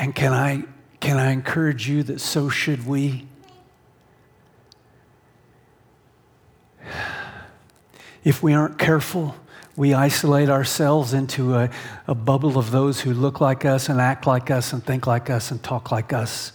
And 0.00 0.16
can 0.16 0.32
I, 0.32 0.64
can 0.98 1.16
I 1.16 1.30
encourage 1.30 1.88
you 1.88 2.02
that 2.02 2.20
so 2.20 2.48
should 2.48 2.84
we? 2.88 3.24
If 8.24 8.42
we 8.42 8.52
aren't 8.52 8.78
careful, 8.78 9.36
we 9.80 9.94
isolate 9.94 10.50
ourselves 10.50 11.14
into 11.14 11.54
a, 11.54 11.70
a 12.06 12.14
bubble 12.14 12.58
of 12.58 12.70
those 12.70 13.00
who 13.00 13.14
look 13.14 13.40
like 13.40 13.64
us 13.64 13.88
and 13.88 13.98
act 13.98 14.26
like 14.26 14.50
us 14.50 14.74
and 14.74 14.84
think 14.84 15.06
like 15.06 15.30
us 15.30 15.50
and 15.50 15.62
talk 15.62 15.90
like 15.90 16.12
us. 16.12 16.52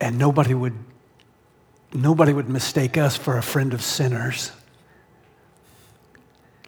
And 0.00 0.18
nobody 0.18 0.52
would, 0.52 0.74
nobody 1.92 2.32
would 2.32 2.48
mistake 2.48 2.98
us 2.98 3.16
for 3.16 3.38
a 3.38 3.42
friend 3.42 3.72
of 3.72 3.82
sinners. 3.82 4.50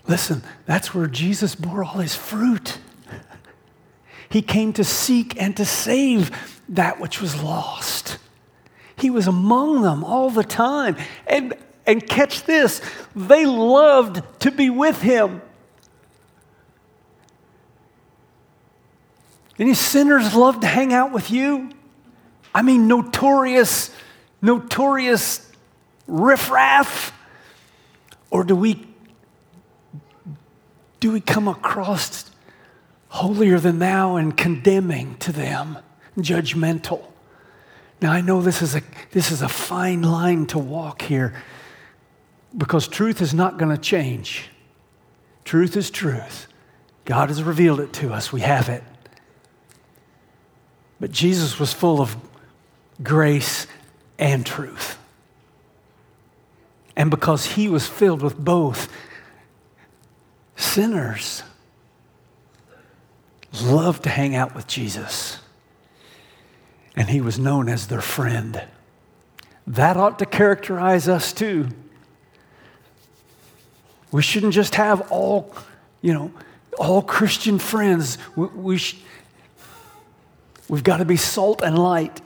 Listen, 0.06 0.44
that's 0.66 0.94
where 0.94 1.08
Jesus 1.08 1.56
bore 1.56 1.82
all 1.82 1.98
his 1.98 2.14
fruit. 2.14 2.78
He 4.30 4.42
came 4.42 4.72
to 4.74 4.84
seek 4.84 5.40
and 5.42 5.56
to 5.56 5.64
save 5.64 6.62
that 6.68 7.00
which 7.00 7.20
was 7.20 7.42
lost. 7.42 8.18
He 8.94 9.08
was 9.08 9.26
among 9.26 9.80
them 9.80 10.04
all 10.04 10.28
the 10.28 10.44
time. 10.44 10.96
And, 11.26 11.54
and 11.88 12.07
catch 12.07 12.45
this, 12.45 12.83
they 13.16 13.47
loved 13.47 14.23
to 14.40 14.50
be 14.50 14.68
with 14.68 15.00
him. 15.00 15.40
Any 19.59 19.75
sinners 19.75 20.35
love 20.35 20.61
to 20.61 20.66
hang 20.66 20.92
out 20.92 21.12
with 21.12 21.30
you? 21.30 21.71
I 22.54 22.62
mean, 22.62 22.87
notorious, 22.87 23.90
notorious 24.42 25.50
riffraff? 26.07 27.12
Or 28.30 28.45
do 28.45 28.54
we 28.54 28.87
do 31.00 31.12
we 31.12 31.21
come 31.21 31.47
across 31.47 32.30
holier 33.09 33.61
than 33.61 33.78
thou 33.78 34.16
and 34.16 34.37
condemning 34.37 35.16
to 35.18 35.33
them, 35.33 35.78
judgmental? 36.18 37.04
Now, 38.02 38.12
I 38.12 38.21
know 38.21 38.42
this 38.42 38.62
is 38.62 38.75
a, 38.75 38.83
this 39.12 39.30
is 39.30 39.40
a 39.40 39.49
fine 39.49 40.02
line 40.02 40.47
to 40.47 40.59
walk 40.59 41.02
here 41.02 41.35
because 42.56 42.88
truth 42.88 43.20
is 43.20 43.34
not 43.34 43.58
going 43.58 43.74
to 43.74 43.80
change. 43.80 44.48
Truth 45.44 45.76
is 45.76 45.90
truth. 45.90 46.46
God 47.04 47.28
has 47.28 47.42
revealed 47.42 47.80
it 47.80 47.92
to 47.94 48.12
us, 48.12 48.32
we 48.32 48.40
have 48.42 48.68
it. 48.68 48.84
But 51.00 51.10
Jesus 51.12 51.58
was 51.58 51.72
full 51.72 52.00
of 52.00 52.16
grace 53.02 53.66
and 54.18 54.44
truth. 54.44 54.98
And 56.96 57.10
because 57.10 57.46
he 57.46 57.68
was 57.68 57.86
filled 57.86 58.22
with 58.22 58.36
both, 58.36 58.90
Sinners 60.58 61.44
loved 63.62 64.02
to 64.02 64.10
hang 64.10 64.34
out 64.34 64.56
with 64.56 64.66
Jesus, 64.66 65.38
and 66.96 67.08
he 67.08 67.20
was 67.20 67.38
known 67.38 67.68
as 67.68 67.86
their 67.86 68.00
friend. 68.00 68.64
That 69.68 69.96
ought 69.96 70.18
to 70.18 70.26
characterize 70.26 71.08
us 71.08 71.32
too. 71.32 71.68
We 74.10 74.22
shouldn't 74.22 74.54
just 74.54 74.74
have 74.76 75.10
all, 75.12 75.54
you 76.00 76.14
know, 76.14 76.32
all 76.78 77.02
Christian 77.02 77.58
friends. 77.58 78.18
We, 78.36 78.46
we 78.46 78.78
sh- 78.78 78.98
we've 80.68 80.84
got 80.84 80.98
to 80.98 81.04
be 81.04 81.16
salt 81.16 81.62
and 81.62 81.78
light. 81.78 82.20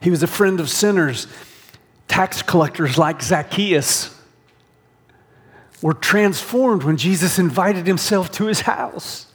He 0.00 0.10
was 0.10 0.22
a 0.22 0.26
friend 0.26 0.60
of 0.60 0.68
sinners 0.68 1.26
tax 2.14 2.42
collectors 2.42 2.96
like 2.96 3.20
Zacchaeus 3.20 4.16
were 5.82 5.94
transformed 5.94 6.84
when 6.84 6.96
Jesus 6.96 7.40
invited 7.40 7.86
himself 7.88 8.30
to 8.32 8.46
his 8.46 8.60
house. 8.60 9.26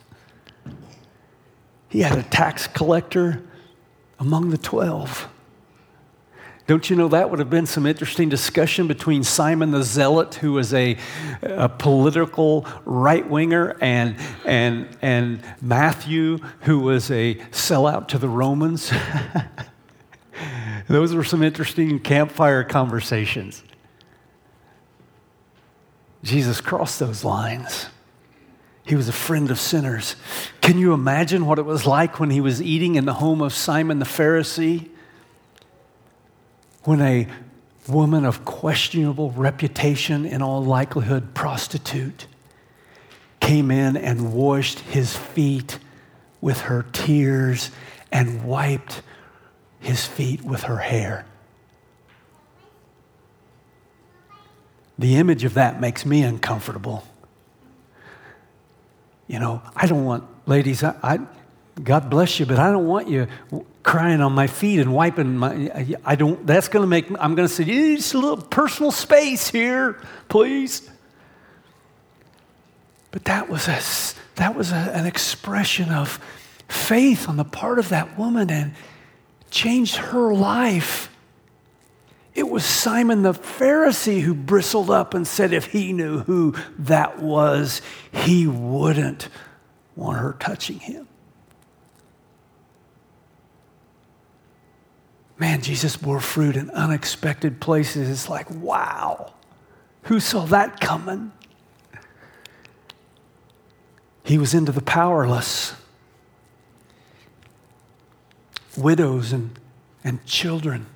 He 1.89 1.99
had 1.99 2.17
a 2.17 2.23
tax 2.23 2.67
collector 2.67 3.43
among 4.17 4.51
the 4.51 4.57
12. 4.57 5.27
Don't 6.69 6.87
you 6.87 6.95
know 6.95 7.07
that 7.07 7.31
would 7.31 7.39
have 7.39 7.49
been 7.49 7.65
some 7.65 7.87
interesting 7.87 8.29
discussion 8.29 8.87
between 8.87 9.23
Simon 9.23 9.71
the 9.71 9.81
Zealot, 9.81 10.35
who 10.35 10.51
was 10.51 10.71
a, 10.71 10.99
a 11.41 11.67
political 11.67 12.67
right 12.85 13.27
winger, 13.27 13.75
and, 13.81 14.15
and, 14.45 14.87
and 15.01 15.41
Matthew, 15.63 16.37
who 16.59 16.77
was 16.77 17.09
a 17.09 17.33
sellout 17.49 18.07
to 18.09 18.19
the 18.19 18.29
Romans? 18.29 18.93
Those 20.87 21.15
were 21.15 21.23
some 21.23 21.41
interesting 21.41 21.97
campfire 21.97 22.63
conversations. 22.63 23.63
Jesus 26.21 26.61
crossed 26.61 26.99
those 26.99 27.23
lines. 27.23 27.87
He 28.85 28.95
was 28.95 29.09
a 29.09 29.11
friend 29.11 29.49
of 29.49 29.59
sinners. 29.59 30.15
Can 30.61 30.77
you 30.77 30.93
imagine 30.93 31.47
what 31.47 31.57
it 31.57 31.65
was 31.65 31.87
like 31.87 32.19
when 32.19 32.29
he 32.29 32.41
was 32.41 32.61
eating 32.61 32.93
in 32.93 33.05
the 33.05 33.15
home 33.15 33.41
of 33.41 33.53
Simon 33.53 33.97
the 33.97 34.05
Pharisee? 34.05 34.89
When 36.83 37.01
a 37.01 37.27
woman 37.87 38.25
of 38.25 38.45
questionable 38.45 39.31
reputation, 39.31 40.25
in 40.25 40.41
all 40.41 40.63
likelihood, 40.63 41.33
prostitute, 41.33 42.27
came 43.39 43.71
in 43.71 43.97
and 43.97 44.33
washed 44.33 44.79
his 44.79 45.15
feet 45.15 45.79
with 46.41 46.61
her 46.61 46.85
tears 46.91 47.71
and 48.11 48.43
wiped 48.43 49.01
his 49.79 50.05
feet 50.05 50.43
with 50.43 50.63
her 50.63 50.77
hair. 50.77 51.25
The 54.97 55.15
image 55.15 55.45
of 55.45 55.53
that 55.53 55.79
makes 55.79 56.05
me 56.05 56.23
uncomfortable. 56.23 57.05
You 59.27 59.39
know, 59.39 59.61
I 59.75 59.87
don't 59.87 60.03
want, 60.03 60.25
ladies, 60.45 60.83
I, 60.83 60.95
I 61.01 61.19
God 61.81 62.09
bless 62.09 62.39
you, 62.39 62.45
but 62.45 62.59
I 62.59 62.71
don't 62.71 62.87
want 62.87 63.07
you 63.07 63.27
crying 63.83 64.21
on 64.21 64.33
my 64.33 64.47
feet 64.47 64.79
and 64.79 64.93
wiping 64.93 65.37
my. 65.37 65.95
I 66.05 66.15
don't. 66.15 66.45
That's 66.45 66.67
going 66.67 66.83
to 66.83 66.87
make. 66.87 67.09
I'm 67.19 67.35
going 67.35 67.47
to 67.47 67.53
say, 67.53 67.63
just 67.63 68.13
a 68.13 68.19
little 68.19 68.37
personal 68.37 68.91
space 68.91 69.49
here, 69.49 70.01
please. 70.27 70.89
But 73.11 73.25
that 73.25 73.49
was 73.49 73.67
a 73.67 73.79
that 74.35 74.55
was 74.55 74.71
a, 74.71 74.75
an 74.75 75.05
expression 75.05 75.91
of 75.91 76.19
faith 76.67 77.27
on 77.27 77.37
the 77.37 77.43
part 77.43 77.79
of 77.79 77.89
that 77.89 78.17
woman 78.17 78.49
and 78.49 78.73
changed 79.49 79.97
her 79.97 80.33
life. 80.33 81.09
It 82.35 82.47
was 82.47 82.63
Simon 82.63 83.23
the 83.23 83.33
Pharisee 83.33 84.21
who 84.21 84.33
bristled 84.33 84.89
up 84.89 85.13
and 85.13 85.27
said, 85.27 85.51
if 85.51 85.65
he 85.65 85.91
knew 85.91 86.19
who 86.19 86.55
that 86.77 87.19
was, 87.19 87.81
he 88.11 88.47
wouldn't 88.47 89.27
want 89.95 90.19
her 90.19 90.37
touching 90.39 90.79
him. 90.79 91.07
Man, 95.39 95.61
Jesus 95.61 95.95
bore 95.95 96.19
fruit 96.19 96.57
in 96.57 96.69
unexpected 96.71 97.61
places. 97.61 98.09
It's 98.09 98.29
like, 98.29 98.51
wow, 98.51 99.33
who 100.03 100.19
saw 100.19 100.45
that 100.47 100.81
coming? 100.81 101.31
He 104.23 104.37
was 104.37 104.53
into 104.53 104.73
the 104.73 104.81
powerless, 104.81 105.73
widows 108.77 109.31
and, 109.31 109.57
and 110.03 110.23
children. 110.25 110.87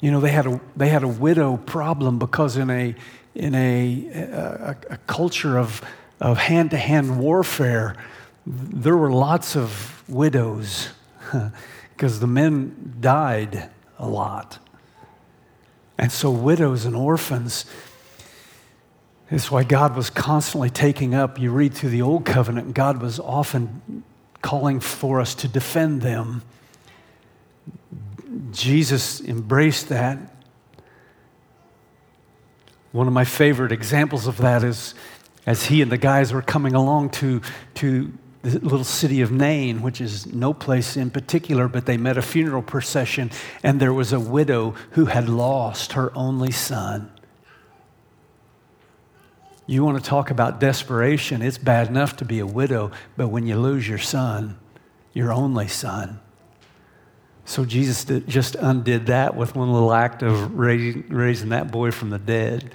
You 0.00 0.10
know, 0.10 0.20
they 0.20 0.30
had 0.30 0.46
a, 0.46 0.60
they 0.76 0.90
had 0.90 1.02
a 1.02 1.08
widow 1.08 1.56
problem 1.56 2.18
because 2.18 2.58
in 2.58 2.68
a, 2.68 2.94
in 3.34 3.54
a, 3.54 4.06
a, 4.12 4.76
a 4.90 4.96
culture 5.06 5.58
of, 5.58 5.82
of 6.20 6.36
hand-to-hand 6.36 7.18
warfare, 7.18 7.96
there 8.46 8.96
were 8.96 9.10
lots 9.10 9.56
of 9.56 10.04
widows. 10.08 10.90
because 12.00 12.18
the 12.18 12.26
men 12.26 12.96
died 12.98 13.68
a 13.98 14.08
lot. 14.08 14.58
And 15.98 16.10
so, 16.10 16.30
widows 16.30 16.86
and 16.86 16.96
orphans, 16.96 17.66
is 19.30 19.50
why 19.50 19.64
God 19.64 19.94
was 19.94 20.08
constantly 20.08 20.70
taking 20.70 21.14
up. 21.14 21.38
You 21.38 21.50
read 21.50 21.74
through 21.74 21.90
the 21.90 22.00
Old 22.00 22.24
Covenant, 22.24 22.72
God 22.72 23.02
was 23.02 23.20
often 23.20 24.02
calling 24.40 24.80
for 24.80 25.20
us 25.20 25.34
to 25.34 25.48
defend 25.48 26.00
them. 26.00 26.40
Jesus 28.50 29.20
embraced 29.20 29.90
that. 29.90 30.18
One 32.92 33.08
of 33.08 33.12
my 33.12 33.26
favorite 33.26 33.72
examples 33.72 34.26
of 34.26 34.38
that 34.38 34.64
is 34.64 34.94
as 35.44 35.66
he 35.66 35.82
and 35.82 35.92
the 35.92 35.98
guys 35.98 36.32
were 36.32 36.40
coming 36.40 36.74
along 36.74 37.10
to, 37.10 37.42
to 37.74 38.10
the 38.42 38.58
little 38.58 38.84
city 38.84 39.20
of 39.20 39.30
Nain, 39.30 39.82
which 39.82 40.00
is 40.00 40.26
no 40.26 40.54
place 40.54 40.96
in 40.96 41.10
particular, 41.10 41.68
but 41.68 41.86
they 41.86 41.96
met 41.96 42.16
a 42.16 42.22
funeral 42.22 42.62
procession, 42.62 43.30
and 43.62 43.80
there 43.80 43.92
was 43.92 44.12
a 44.12 44.20
widow 44.20 44.74
who 44.92 45.06
had 45.06 45.28
lost 45.28 45.92
her 45.92 46.10
only 46.16 46.50
son. 46.50 47.10
You 49.66 49.84
want 49.84 50.02
to 50.02 50.08
talk 50.08 50.30
about 50.30 50.58
desperation? 50.58 51.42
It's 51.42 51.58
bad 51.58 51.88
enough 51.88 52.16
to 52.16 52.24
be 52.24 52.38
a 52.38 52.46
widow, 52.46 52.90
but 53.16 53.28
when 53.28 53.46
you 53.46 53.56
lose 53.56 53.86
your 53.86 53.98
son, 53.98 54.58
your 55.12 55.32
only 55.32 55.68
son. 55.68 56.18
So 57.44 57.64
Jesus 57.64 58.04
just 58.26 58.54
undid 58.54 59.06
that 59.06 59.36
with 59.36 59.54
one 59.54 59.72
little 59.72 59.92
act 59.92 60.22
of 60.22 60.58
raising 60.58 61.48
that 61.50 61.70
boy 61.70 61.90
from 61.90 62.10
the 62.10 62.18
dead. 62.18 62.74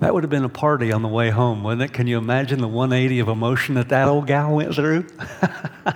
That 0.00 0.14
would 0.14 0.22
have 0.22 0.30
been 0.30 0.44
a 0.44 0.48
party 0.48 0.92
on 0.92 1.02
the 1.02 1.08
way 1.08 1.28
home, 1.28 1.62
wouldn't 1.62 1.82
it? 1.82 1.92
Can 1.92 2.06
you 2.06 2.16
imagine 2.16 2.60
the 2.60 2.68
180 2.68 3.20
of 3.20 3.28
emotion 3.28 3.74
that 3.74 3.90
that 3.90 4.08
old 4.08 4.26
gal 4.26 4.56
went 4.56 4.74
through? 4.74 5.06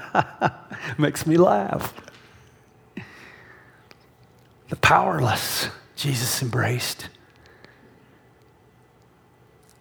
Makes 0.99 1.27
me 1.27 1.39
laugh. 1.39 1.95
The 4.69 4.77
powerless, 4.77 5.69
Jesus 5.97 6.43
embraced. 6.43 7.09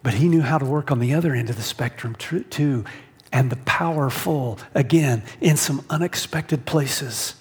But 0.02 0.14
he 0.14 0.28
knew 0.28 0.40
how 0.40 0.56
to 0.56 0.64
work 0.64 0.90
on 0.90 1.00
the 1.00 1.12
other 1.12 1.34
end 1.34 1.50
of 1.50 1.56
the 1.56 1.62
spectrum 1.62 2.14
too. 2.14 2.84
And 3.30 3.50
the 3.50 3.56
powerful, 3.56 4.58
again, 4.74 5.22
in 5.42 5.58
some 5.58 5.84
unexpected 5.90 6.64
places. 6.64 7.34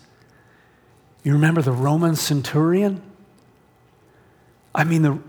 You 1.23 1.31
remember 1.33 1.61
the 1.61 1.71
Roman 1.71 2.17
centurion? 2.17 3.01
I 4.75 4.83
mean, 4.83 5.01
the, 5.03 5.19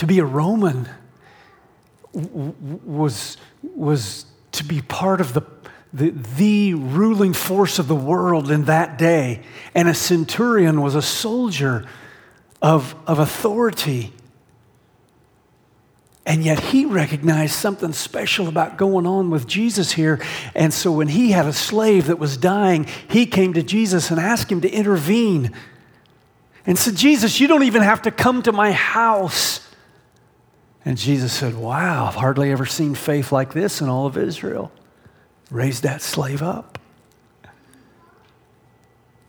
to 0.00 0.06
be 0.06 0.18
a 0.18 0.24
Roman 0.24 0.88
was, 2.14 3.36
was 3.62 4.24
to 4.52 4.64
be 4.64 4.80
part 4.80 5.20
of 5.20 5.34
the, 5.34 5.42
the, 5.92 6.08
the 6.38 6.72
ruling 6.72 7.34
force 7.34 7.78
of 7.78 7.86
the 7.86 7.94
world 7.94 8.50
in 8.50 8.64
that 8.64 8.96
day. 8.96 9.42
And 9.74 9.88
a 9.88 9.92
centurion 9.92 10.80
was 10.80 10.94
a 10.94 11.02
soldier 11.02 11.86
of, 12.62 12.94
of 13.06 13.18
authority. 13.18 14.14
And 16.24 16.42
yet 16.42 16.60
he 16.60 16.86
recognized 16.86 17.52
something 17.52 17.92
special 17.92 18.48
about 18.48 18.78
going 18.78 19.06
on 19.06 19.28
with 19.28 19.46
Jesus 19.46 19.92
here. 19.92 20.18
And 20.54 20.72
so 20.72 20.90
when 20.92 21.08
he 21.08 21.32
had 21.32 21.44
a 21.44 21.52
slave 21.52 22.06
that 22.06 22.18
was 22.18 22.38
dying, 22.38 22.86
he 23.06 23.26
came 23.26 23.52
to 23.52 23.62
Jesus 23.62 24.10
and 24.10 24.18
asked 24.18 24.50
him 24.50 24.62
to 24.62 24.70
intervene 24.70 25.54
and 26.64 26.78
said, 26.78 26.96
Jesus, 26.96 27.38
you 27.38 27.48
don't 27.48 27.64
even 27.64 27.82
have 27.82 28.00
to 28.02 28.10
come 28.10 28.40
to 28.44 28.52
my 28.52 28.72
house. 28.72 29.66
And 30.84 30.96
Jesus 30.96 31.32
said, 31.32 31.56
Wow, 31.56 32.06
I've 32.06 32.14
hardly 32.14 32.50
ever 32.50 32.66
seen 32.66 32.94
faith 32.94 33.32
like 33.32 33.52
this 33.52 33.80
in 33.80 33.88
all 33.88 34.06
of 34.06 34.16
Israel. 34.16 34.72
Raise 35.50 35.80
that 35.82 36.00
slave 36.00 36.42
up. 36.42 36.78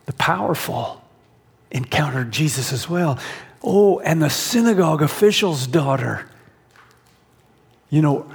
The 0.06 0.12
powerful 0.14 1.02
encountered 1.70 2.32
Jesus 2.32 2.72
as 2.72 2.88
well. 2.88 3.18
Oh, 3.62 4.00
and 4.00 4.22
the 4.22 4.30
synagogue 4.30 5.02
official's 5.02 5.66
daughter. 5.66 6.28
You 7.90 8.02
know, 8.02 8.34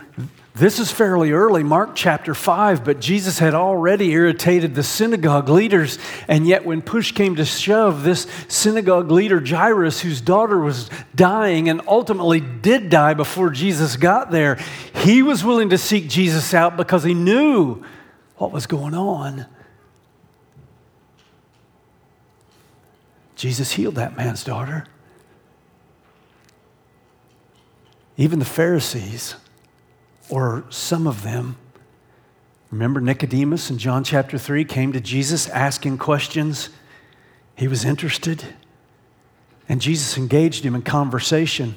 this 0.58 0.80
is 0.80 0.92
fairly 0.92 1.32
early, 1.32 1.62
Mark 1.62 1.92
chapter 1.94 2.34
5, 2.34 2.84
but 2.84 3.00
Jesus 3.00 3.38
had 3.38 3.54
already 3.54 4.12
irritated 4.12 4.74
the 4.74 4.82
synagogue 4.82 5.50
leaders. 5.50 6.00
And 6.28 6.48
yet, 6.48 6.66
when 6.66 6.82
push 6.82 7.12
came 7.12 7.36
to 7.36 7.46
shove, 7.46 8.04
this 8.04 8.26
synagogue 8.48 9.12
leader, 9.12 9.40
Jairus, 9.40 10.02
whose 10.02 10.20
daughter 10.20 10.58
was 10.60 10.90
dying 11.14 11.70
and 11.70 11.82
ultimately 11.88 12.40
did 12.40 12.90
die 12.90 13.14
before 13.14 13.52
Jesus 13.52 13.98
got 13.98 14.32
there, 14.32 14.58
he 14.96 15.22
was 15.22 15.44
willing 15.44 15.70
to 15.70 15.78
seek 15.78 16.10
Jesus 16.10 16.54
out 16.54 16.76
because 16.76 17.04
he 17.04 17.14
knew 17.14 17.84
what 18.38 18.52
was 18.52 18.66
going 18.66 18.96
on. 18.96 19.46
Jesus 23.36 23.74
healed 23.74 23.96
that 23.96 24.18
man's 24.18 24.44
daughter. 24.44 24.86
Even 28.18 28.40
the 28.40 28.46
Pharisees 28.46 29.36
or 30.30 30.66
some 30.70 31.08
of 31.08 31.24
them. 31.24 31.58
Remember 32.72 33.00
Nicodemus 33.00 33.70
in 33.70 33.78
John 33.78 34.04
chapter 34.04 34.38
3 34.38 34.66
came 34.66 34.92
to 34.94 35.00
Jesus 35.00 35.48
asking 35.50 35.98
questions. 35.98 36.70
He 37.56 37.68
was 37.68 37.86
interested, 37.86 38.44
and 39.70 39.82
Jesus 39.82 40.18
engaged 40.18 40.66
him 40.66 40.76
in 40.76 40.82
conversation. 40.82 41.76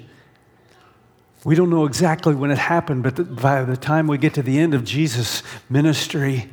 We 1.45 1.55
don't 1.55 1.71
know 1.71 1.87
exactly 1.87 2.35
when 2.35 2.51
it 2.51 2.59
happened, 2.59 3.03
but 3.03 3.37
by 3.37 3.63
the 3.63 3.77
time 3.77 4.07
we 4.07 4.19
get 4.19 4.35
to 4.35 4.43
the 4.43 4.59
end 4.59 4.75
of 4.75 4.85
Jesus' 4.85 5.43
ministry, 5.71 6.51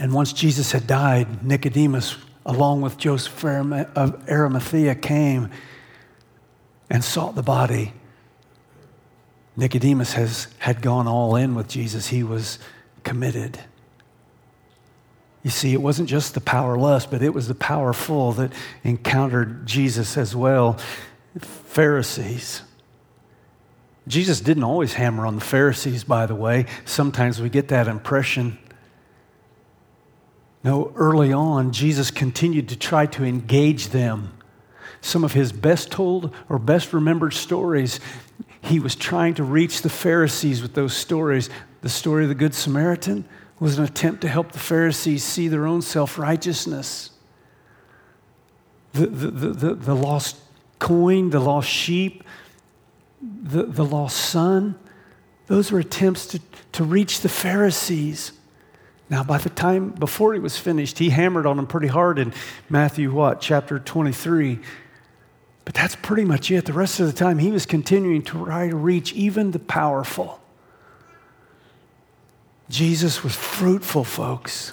And 0.00 0.14
once 0.14 0.32
Jesus 0.32 0.72
had 0.72 0.86
died, 0.86 1.44
Nicodemus, 1.44 2.16
along 2.46 2.80
with 2.80 2.96
Joseph 2.96 3.44
of 3.44 4.28
Arimathea, 4.30 4.94
came 4.94 5.50
and 6.88 7.04
sought 7.04 7.34
the 7.34 7.42
body. 7.42 7.92
Nicodemus 9.60 10.14
has, 10.14 10.48
had 10.58 10.80
gone 10.80 11.06
all 11.06 11.36
in 11.36 11.54
with 11.54 11.68
Jesus, 11.68 12.06
he 12.06 12.22
was 12.22 12.58
committed. 13.04 13.60
You 15.42 15.50
see, 15.50 15.74
it 15.74 15.82
wasn't 15.82 16.08
just 16.08 16.32
the 16.32 16.40
powerless, 16.40 17.04
but 17.04 17.22
it 17.22 17.34
was 17.34 17.46
the 17.46 17.54
powerful 17.54 18.32
that 18.32 18.54
encountered 18.84 19.66
Jesus 19.66 20.16
as 20.16 20.34
well. 20.34 20.78
Pharisees. 21.38 22.62
Jesus 24.08 24.40
didn't 24.40 24.64
always 24.64 24.94
hammer 24.94 25.26
on 25.26 25.34
the 25.34 25.44
Pharisees, 25.44 26.04
by 26.04 26.24
the 26.24 26.34
way. 26.34 26.64
Sometimes 26.86 27.38
we 27.38 27.50
get 27.50 27.68
that 27.68 27.86
impression. 27.86 28.58
No, 30.64 30.90
early 30.96 31.34
on, 31.34 31.72
Jesus 31.72 32.10
continued 32.10 32.70
to 32.70 32.76
try 32.76 33.04
to 33.06 33.24
engage 33.24 33.88
them. 33.88 34.32
Some 35.02 35.22
of 35.22 35.34
his 35.34 35.52
best 35.52 35.90
told 35.90 36.34
or 36.48 36.58
best 36.58 36.94
remembered 36.94 37.34
stories, 37.34 38.00
he 38.62 38.78
was 38.78 38.94
trying 38.94 39.34
to 39.34 39.44
reach 39.44 39.82
the 39.82 39.88
Pharisees 39.88 40.62
with 40.62 40.74
those 40.74 40.94
stories. 40.94 41.48
The 41.82 41.88
story 41.88 42.24
of 42.24 42.28
the 42.28 42.34
Good 42.34 42.54
Samaritan 42.54 43.24
was 43.58 43.78
an 43.78 43.84
attempt 43.84 44.22
to 44.22 44.28
help 44.28 44.52
the 44.52 44.58
Pharisees 44.58 45.22
see 45.24 45.48
their 45.48 45.66
own 45.66 45.82
self 45.82 46.18
righteousness. 46.18 47.10
The, 48.92 49.06
the, 49.06 49.30
the, 49.30 49.74
the, 49.74 49.94
lost 49.94 50.36
coin, 50.80 51.30
the 51.30 51.38
lost 51.38 51.68
sheep, 51.68 52.24
the, 53.22 53.64
the 53.64 53.84
lost 53.84 54.16
son, 54.16 54.76
those 55.46 55.70
were 55.70 55.78
attempts 55.78 56.26
to, 56.26 56.40
to 56.72 56.84
reach 56.84 57.20
the 57.20 57.28
Pharisees. 57.28 58.32
Now, 59.08 59.24
by 59.24 59.38
the 59.38 59.50
time 59.50 59.90
before 59.90 60.34
he 60.34 60.40
was 60.40 60.56
finished, 60.56 60.98
he 60.98 61.10
hammered 61.10 61.46
on 61.46 61.56
them 61.56 61.66
pretty 61.66 61.88
hard 61.88 62.18
in 62.18 62.32
Matthew, 62.68 63.12
what, 63.12 63.40
chapter 63.40 63.78
23. 63.78 64.60
But 65.70 65.76
that's 65.76 65.94
pretty 65.94 66.24
much 66.24 66.50
it. 66.50 66.64
The 66.64 66.72
rest 66.72 66.98
of 66.98 67.06
the 67.06 67.12
time, 67.12 67.38
he 67.38 67.52
was 67.52 67.64
continuing 67.64 68.22
to 68.22 68.44
try 68.44 68.68
to 68.68 68.74
reach 68.74 69.12
even 69.12 69.52
the 69.52 69.60
powerful. 69.60 70.40
Jesus 72.68 73.22
was 73.22 73.36
fruitful, 73.36 74.02
folks. 74.02 74.72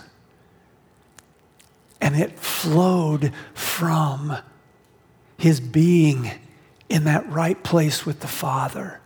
And 2.02 2.16
it 2.16 2.40
flowed 2.40 3.32
from 3.54 4.40
his 5.38 5.60
being 5.60 6.32
in 6.90 7.04
that 7.04 7.30
right 7.30 7.62
place 7.64 8.04
with 8.04 8.22
the 8.22 8.28
Father. 8.28 9.00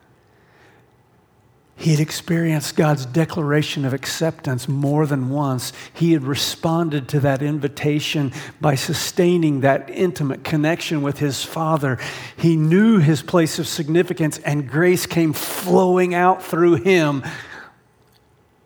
He 1.81 1.89
had 1.89 1.99
experienced 1.99 2.75
God's 2.75 3.07
declaration 3.07 3.85
of 3.85 3.93
acceptance 3.93 4.67
more 4.67 5.07
than 5.07 5.31
once. 5.31 5.73
He 5.91 6.13
had 6.13 6.23
responded 6.23 7.09
to 7.09 7.19
that 7.21 7.41
invitation 7.41 8.33
by 8.61 8.75
sustaining 8.75 9.61
that 9.61 9.89
intimate 9.89 10.43
connection 10.43 11.01
with 11.01 11.17
his 11.17 11.43
Father. 11.43 11.97
He 12.37 12.55
knew 12.55 12.99
his 12.99 13.23
place 13.23 13.57
of 13.57 13.67
significance, 13.67 14.37
and 14.37 14.69
grace 14.69 15.07
came 15.07 15.33
flowing 15.33 16.13
out 16.13 16.43
through 16.43 16.75
him 16.75 17.23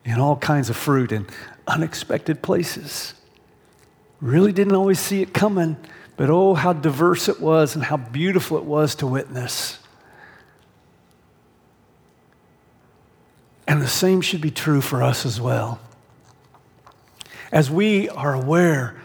in 0.04 0.20
all 0.20 0.36
kinds 0.36 0.70
of 0.70 0.76
fruit 0.76 1.14
in 1.14 1.26
unexpected 1.68 2.42
places. 2.42 3.14
Really 4.20 4.52
didn't 4.52 4.76
always 4.76 5.00
see 5.00 5.22
it 5.22 5.34
coming, 5.34 5.78
but 6.18 6.30
oh, 6.30 6.54
how 6.54 6.74
diverse 6.74 7.30
it 7.30 7.40
was 7.40 7.76
and 7.76 7.86
how 7.86 7.96
beautiful 7.96 8.58
it 8.58 8.66
was 8.66 8.94
to 8.96 9.08
witness. 9.08 9.80
And 13.68 13.82
the 13.82 13.88
same 13.88 14.22
should 14.22 14.42
be 14.42 14.52
true 14.52 14.82
for 14.82 15.02
us 15.02 15.26
as 15.26 15.42
well. 15.42 15.80
As 17.52 17.72
we 17.72 18.10
are 18.10 18.34
aware 18.34 18.96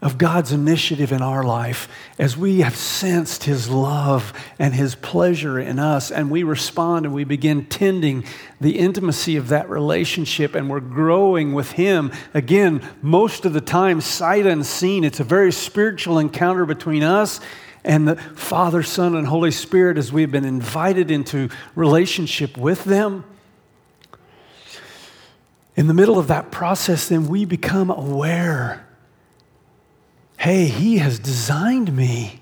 of 0.00 0.16
God's 0.16 0.52
initiative 0.52 1.10
in 1.10 1.22
our 1.22 1.42
life 1.42 1.88
as 2.18 2.36
we 2.36 2.60
have 2.60 2.76
sensed 2.76 3.44
His 3.44 3.68
love 3.68 4.32
and 4.58 4.72
His 4.72 4.94
pleasure 4.94 5.58
in 5.58 5.78
us, 5.80 6.12
and 6.12 6.30
we 6.30 6.44
respond 6.44 7.04
and 7.04 7.14
we 7.14 7.24
begin 7.24 7.66
tending 7.66 8.24
the 8.60 8.78
intimacy 8.78 9.36
of 9.36 9.48
that 9.48 9.68
relationship, 9.68 10.54
and 10.54 10.70
we're 10.70 10.80
growing 10.80 11.52
with 11.52 11.72
Him. 11.72 12.12
Again, 12.32 12.80
most 13.02 13.44
of 13.44 13.52
the 13.52 13.60
time, 13.60 14.00
sight 14.00 14.46
unseen, 14.46 15.02
it's 15.02 15.20
a 15.20 15.24
very 15.24 15.50
spiritual 15.50 16.18
encounter 16.20 16.64
between 16.64 17.02
us 17.02 17.40
and 17.84 18.06
the 18.06 18.16
Father, 18.16 18.82
Son, 18.82 19.16
and 19.16 19.26
Holy 19.26 19.50
Spirit 19.50 19.98
as 19.98 20.12
we've 20.12 20.30
been 20.30 20.44
invited 20.44 21.10
into 21.10 21.48
relationship 21.74 22.56
with 22.56 22.84
them. 22.84 23.24
In 25.78 25.86
the 25.86 25.94
middle 25.94 26.18
of 26.18 26.26
that 26.26 26.50
process, 26.50 27.06
then 27.06 27.28
we 27.28 27.44
become 27.44 27.88
aware 27.88 28.84
hey, 30.36 30.66
He 30.66 30.98
has 30.98 31.18
designed 31.20 31.94
me 31.94 32.40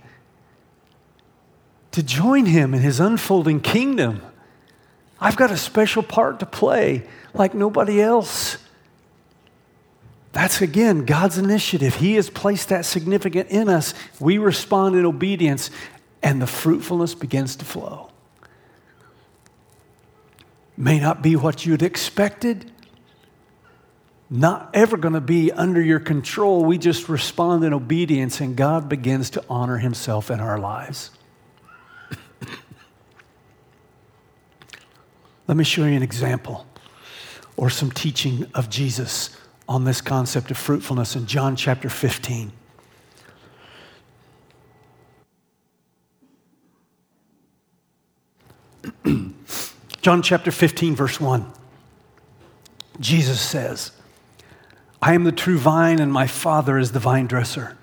to 1.93 2.03
join 2.03 2.47
Him 2.47 2.73
in 2.73 2.81
His 2.81 2.99
unfolding 2.99 3.61
kingdom. 3.61 4.23
I've 5.21 5.37
got 5.37 5.51
a 5.51 5.57
special 5.59 6.03
part 6.03 6.41
to 6.41 6.47
play 6.47 7.07
like 7.35 7.53
nobody 7.53 8.01
else. 8.01 8.57
That's 10.33 10.63
again 10.63 11.05
God's 11.05 11.37
initiative. 11.37 11.97
He 11.97 12.15
has 12.15 12.31
placed 12.31 12.71
that 12.71 12.87
significant 12.87 13.51
in 13.51 13.69
us. 13.69 13.93
We 14.19 14.39
respond 14.39 14.97
in 14.97 15.05
obedience, 15.05 15.71
and 16.23 16.41
the 16.41 16.47
fruitfulness 16.47 17.15
begins 17.15 17.55
to 17.57 17.67
flow. 17.67 18.11
May 20.75 21.01
not 21.01 21.23
be 21.23 21.37
what 21.37 21.67
you'd 21.67 21.83
expected, 21.83 22.73
not 24.29 24.71
ever 24.75 24.97
going 24.97 25.15
to 25.15 25.21
be 25.21 25.53
under 25.53 25.81
your 25.81 26.01
control. 26.01 26.65
We 26.65 26.79
just 26.79 27.09
respond 27.09 27.63
in 27.65 27.73
obedience, 27.73 28.41
and 28.41 28.57
God 28.57 28.89
begins 28.89 29.31
to 29.31 29.45
honor 29.49 29.79
Himself 29.79 30.31
in 30.31 30.41
our 30.41 30.59
lives. 30.59 31.11
Let 35.47 35.57
me 35.57 35.63
show 35.65 35.85
you 35.85 35.95
an 35.95 36.03
example 36.03 36.67
or 37.57 37.71
some 37.71 37.91
teaching 37.91 38.47
of 38.55 38.69
Jesus 38.69 39.37
on 39.69 39.85
this 39.85 40.01
concept 40.01 40.51
of 40.51 40.59
fruitfulness 40.59 41.15
in 41.17 41.27
John 41.27 41.55
chapter 41.57 41.89
15. 41.89 42.53
John 50.03 50.23
chapter 50.23 50.51
15, 50.51 50.95
verse 50.97 51.21
1. 51.21 51.53
Jesus 53.01 53.41
says, 53.41 53.93
I 55.01 55.15
am 55.15 55.25
the 55.25 55.33
true 55.33 55.59
vine, 55.59 56.01
and 56.01 56.13
my 56.13 56.27
Father 56.27 56.79
is 56.79 56.93
the 56.93 56.99
vine 56.99 57.27
dresser. 57.27 57.77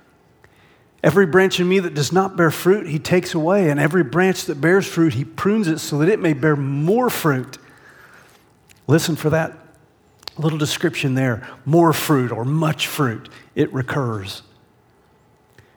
Every 1.03 1.25
branch 1.25 1.59
in 1.59 1.67
me 1.67 1.79
that 1.79 1.93
does 1.93 2.11
not 2.11 2.37
bear 2.37 2.49
fruit, 2.49 2.87
he 2.87 2.97
takes 2.97 3.33
away, 3.33 3.69
and 3.69 3.79
every 3.79 4.03
branch 4.03 4.45
that 4.45 4.61
bears 4.61 4.87
fruit, 4.87 5.13
he 5.13 5.25
prunes 5.25 5.67
it 5.67 5.79
so 5.79 5.97
that 5.97 6.09
it 6.09 6.19
may 6.19 6.33
bear 6.33 6.55
more 6.55 7.09
fruit. 7.09 7.57
Listen 8.87 9.15
for 9.15 9.29
that 9.29 9.57
little 10.37 10.57
description 10.57 11.13
there 11.13 11.47
more 11.65 11.93
fruit 11.93 12.31
or 12.31 12.45
much 12.45 12.87
fruit. 12.87 13.29
It 13.53 13.71
recurs. 13.73 14.41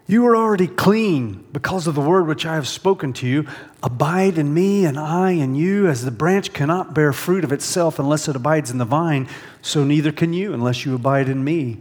You 0.09 0.25
are 0.27 0.37
already 0.37 0.69
clean 0.69 1.45
because 1.53 1.89
of 1.89 1.97
the 1.97 2.01
word 2.01 2.29
which 2.29 2.47
I 2.47 2.55
have 2.55 2.69
spoken 2.69 3.13
to 3.15 3.27
you. 3.27 3.47
Abide 3.83 4.39
in 4.39 4.55
me, 4.55 4.85
and 4.85 4.99
I 4.99 5.33
in 5.33 5.57
you, 5.57 5.89
as 5.89 6.05
the 6.05 6.13
branch 6.13 6.53
cannot 6.53 6.95
bear 6.95 7.13
fruit 7.13 7.43
of 7.43 7.53
itself 7.53 7.99
unless 7.99 8.29
it 8.29 8.37
abides 8.37 8.71
in 8.71 8.79
the 8.79 8.85
vine, 8.85 9.29
so 9.63 9.83
neither 9.83 10.13
can 10.13 10.33
you 10.33 10.55
unless 10.55 10.85
you 10.85 10.95
abide 10.95 11.29
in 11.29 11.43
me. 11.43 11.79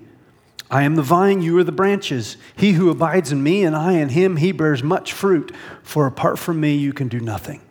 I 0.71 0.81
am 0.83 0.95
the 0.95 1.03
vine, 1.03 1.43
you 1.43 1.55
are 1.59 1.63
the 1.63 1.71
branches. 1.71 2.37
He 2.55 2.71
who 2.71 2.89
abides 2.89 3.31
in 3.31 3.43
me, 3.43 3.63
and 3.63 3.75
I 3.75 3.93
in 3.93 4.09
him, 4.09 4.37
he 4.37 4.51
bears 4.51 4.81
much 4.81 5.13
fruit, 5.13 5.53
for 5.83 6.07
apart 6.07 6.39
from 6.39 6.59
me, 6.59 6.75
you 6.75 6.93
can 6.93 7.07
do 7.07 7.19
nothing. 7.19 7.61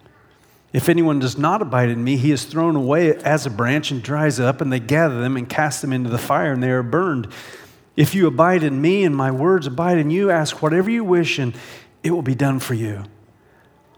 If 0.72 0.88
anyone 0.88 1.18
does 1.18 1.36
not 1.36 1.62
abide 1.62 1.88
in 1.88 2.04
me, 2.04 2.16
he 2.16 2.30
is 2.30 2.44
thrown 2.44 2.76
away 2.76 3.16
as 3.16 3.44
a 3.44 3.50
branch 3.50 3.90
and 3.90 4.00
dries 4.00 4.38
up, 4.38 4.60
and 4.60 4.72
they 4.72 4.78
gather 4.78 5.20
them 5.20 5.36
and 5.36 5.48
cast 5.48 5.82
them 5.82 5.92
into 5.92 6.10
the 6.10 6.18
fire, 6.18 6.52
and 6.52 6.62
they 6.62 6.70
are 6.70 6.84
burned. 6.84 7.26
If 7.96 8.14
you 8.14 8.26
abide 8.26 8.64
in 8.64 8.80
me 8.80 9.04
and 9.04 9.14
my 9.14 9.30
words 9.30 9.66
abide 9.66 9.98
in 9.98 10.10
you, 10.10 10.30
ask 10.30 10.60
whatever 10.60 10.90
you 10.90 11.04
wish 11.04 11.38
and 11.38 11.54
it 12.02 12.10
will 12.10 12.22
be 12.22 12.34
done 12.34 12.58
for 12.58 12.74
you. 12.74 13.04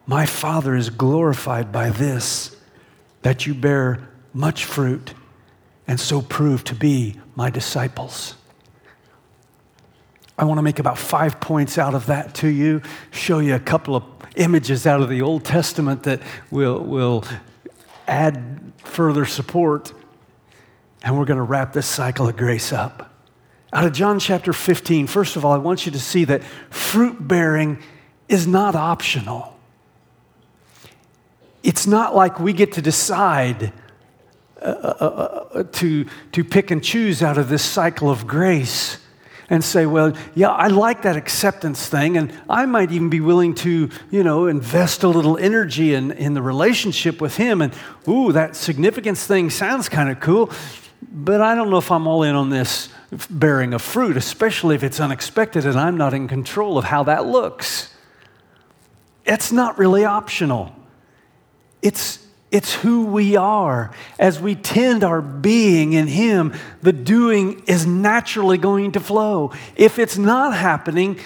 My 0.06 0.26
Father 0.26 0.74
is 0.76 0.90
glorified 0.90 1.72
by 1.72 1.90
this, 1.90 2.56
that 3.22 3.46
you 3.46 3.54
bear 3.54 4.08
much 4.32 4.64
fruit 4.64 5.14
and 5.88 5.98
so 5.98 6.22
prove 6.22 6.62
to 6.64 6.74
be 6.74 7.18
my 7.34 7.50
disciples. 7.50 8.34
I 10.38 10.44
want 10.44 10.58
to 10.58 10.62
make 10.62 10.78
about 10.78 10.98
five 10.98 11.40
points 11.40 11.78
out 11.78 11.94
of 11.94 12.06
that 12.06 12.34
to 12.36 12.48
you, 12.48 12.82
show 13.10 13.38
you 13.38 13.54
a 13.54 13.60
couple 13.60 13.96
of 13.96 14.04
images 14.36 14.86
out 14.86 15.00
of 15.00 15.08
the 15.08 15.22
Old 15.22 15.44
Testament 15.44 16.02
that 16.02 16.20
will, 16.50 16.78
will 16.80 17.24
add 18.06 18.72
further 18.78 19.24
support, 19.24 19.92
and 21.02 21.18
we're 21.18 21.24
going 21.24 21.38
to 21.38 21.42
wrap 21.42 21.72
this 21.72 21.86
cycle 21.86 22.28
of 22.28 22.36
grace 22.36 22.72
up. 22.72 23.15
Out 23.72 23.84
of 23.84 23.92
John 23.92 24.18
chapter 24.18 24.52
15, 24.52 25.06
first 25.06 25.36
of 25.36 25.44
all, 25.44 25.52
I 25.52 25.58
want 25.58 25.86
you 25.86 25.92
to 25.92 25.98
see 25.98 26.24
that 26.24 26.42
fruit 26.70 27.26
bearing 27.26 27.82
is 28.28 28.46
not 28.46 28.74
optional. 28.74 29.56
It's 31.62 31.86
not 31.86 32.14
like 32.14 32.38
we 32.38 32.52
get 32.52 32.72
to 32.72 32.82
decide 32.82 33.72
uh, 34.62 34.64
uh, 34.64 34.94
uh, 35.00 35.58
uh, 35.58 35.62
to, 35.64 36.06
to 36.32 36.44
pick 36.44 36.70
and 36.70 36.82
choose 36.82 37.22
out 37.22 37.38
of 37.38 37.48
this 37.48 37.64
cycle 37.64 38.08
of 38.08 38.26
grace 38.26 38.98
and 39.50 39.62
say, 39.62 39.84
well, 39.84 40.12
yeah, 40.34 40.48
I 40.48 40.68
like 40.68 41.02
that 41.02 41.16
acceptance 41.16 41.88
thing, 41.88 42.16
and 42.16 42.32
I 42.48 42.66
might 42.66 42.90
even 42.90 43.10
be 43.10 43.20
willing 43.20 43.54
to, 43.56 43.90
you 44.10 44.24
know, 44.24 44.46
invest 44.46 45.02
a 45.02 45.08
little 45.08 45.36
energy 45.38 45.94
in, 45.94 46.10
in 46.12 46.34
the 46.34 46.42
relationship 46.42 47.20
with 47.20 47.36
him. 47.36 47.62
And, 47.62 47.72
ooh, 48.08 48.32
that 48.32 48.56
significance 48.56 49.26
thing 49.26 49.50
sounds 49.50 49.88
kind 49.88 50.08
of 50.08 50.20
cool, 50.20 50.50
but 51.02 51.40
I 51.40 51.54
don't 51.54 51.70
know 51.70 51.78
if 51.78 51.90
I'm 51.90 52.06
all 52.06 52.22
in 52.22 52.34
on 52.34 52.50
this 52.50 52.88
bearing 53.30 53.74
of 53.74 53.82
fruit, 53.82 54.16
especially 54.16 54.74
if 54.74 54.82
it's 54.82 55.00
unexpected 55.00 55.66
and 55.66 55.78
I'm 55.78 55.96
not 55.96 56.14
in 56.14 56.28
control 56.28 56.78
of 56.78 56.84
how 56.84 57.04
that 57.04 57.26
looks. 57.26 57.92
It's 59.24 59.52
not 59.52 59.78
really 59.78 60.04
optional. 60.04 60.74
It's 61.82 62.26
it's 62.50 62.74
who 62.74 63.06
we 63.06 63.36
are. 63.36 63.90
As 64.18 64.40
we 64.40 64.54
tend 64.54 65.02
our 65.02 65.20
being 65.20 65.94
in 65.94 66.06
Him, 66.06 66.54
the 66.80 66.92
doing 66.92 67.62
is 67.66 67.86
naturally 67.86 68.56
going 68.56 68.92
to 68.92 69.00
flow. 69.00 69.52
If 69.74 69.98
it's 69.98 70.16
not 70.16 70.54
happening, 70.54 71.18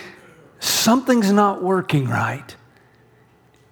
something's 0.61 1.31
not 1.31 1.63
working 1.63 2.09
right. 2.09 2.57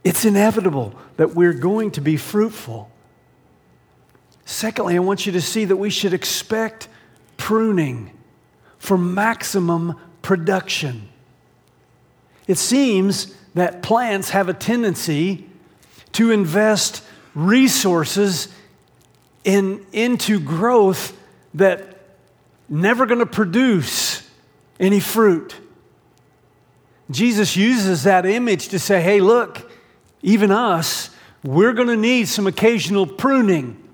It's 0.05 0.25
inevitable 0.25 0.95
that 1.17 1.35
we're 1.35 1.55
going 1.55 1.91
to 1.93 2.01
be 2.01 2.17
fruitful. 2.17 2.91
Secondly, 4.51 4.97
I 4.97 5.01
want 5.01 5.27
you 5.27 5.33
to 5.33 5.43
see 5.43 5.67
that 5.67 5.77
we 5.77 5.91
should 5.91 6.15
expect 6.15 6.89
pruning 7.37 8.11
for 8.79 8.97
maximum 8.97 9.95
production. 10.23 11.11
It 12.47 12.57
seems 12.57 13.35
that 13.53 13.83
plants 13.83 14.31
have 14.31 14.49
a 14.49 14.55
tendency 14.55 15.47
to 16.13 16.31
invest 16.31 17.05
resources 17.35 18.49
in, 19.45 19.85
into 19.93 20.41
growth 20.41 21.15
that 21.53 21.99
never 22.71 23.05
going 23.05 23.21
to 23.21 23.27
produce 23.27 24.27
any 24.81 24.99
fruit. 24.99 25.57
Jesus 27.11 27.55
uses 27.55 28.05
that 28.05 28.25
image 28.25 28.69
to 28.69 28.79
say, 28.79 29.03
hey, 29.03 29.21
look, 29.21 29.71
even 30.23 30.51
us, 30.51 31.11
we're 31.45 31.75
going 31.75 31.89
to 31.89 31.99
need 31.99 32.29
some 32.29 32.47
occasional 32.47 33.07
pruning. 33.07 33.85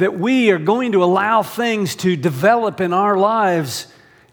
That 0.00 0.18
we 0.18 0.50
are 0.50 0.58
going 0.58 0.92
to 0.92 1.04
allow 1.04 1.42
things 1.42 1.94
to 1.96 2.16
develop 2.16 2.80
in 2.80 2.92
our 2.94 3.16
lives 3.18 3.86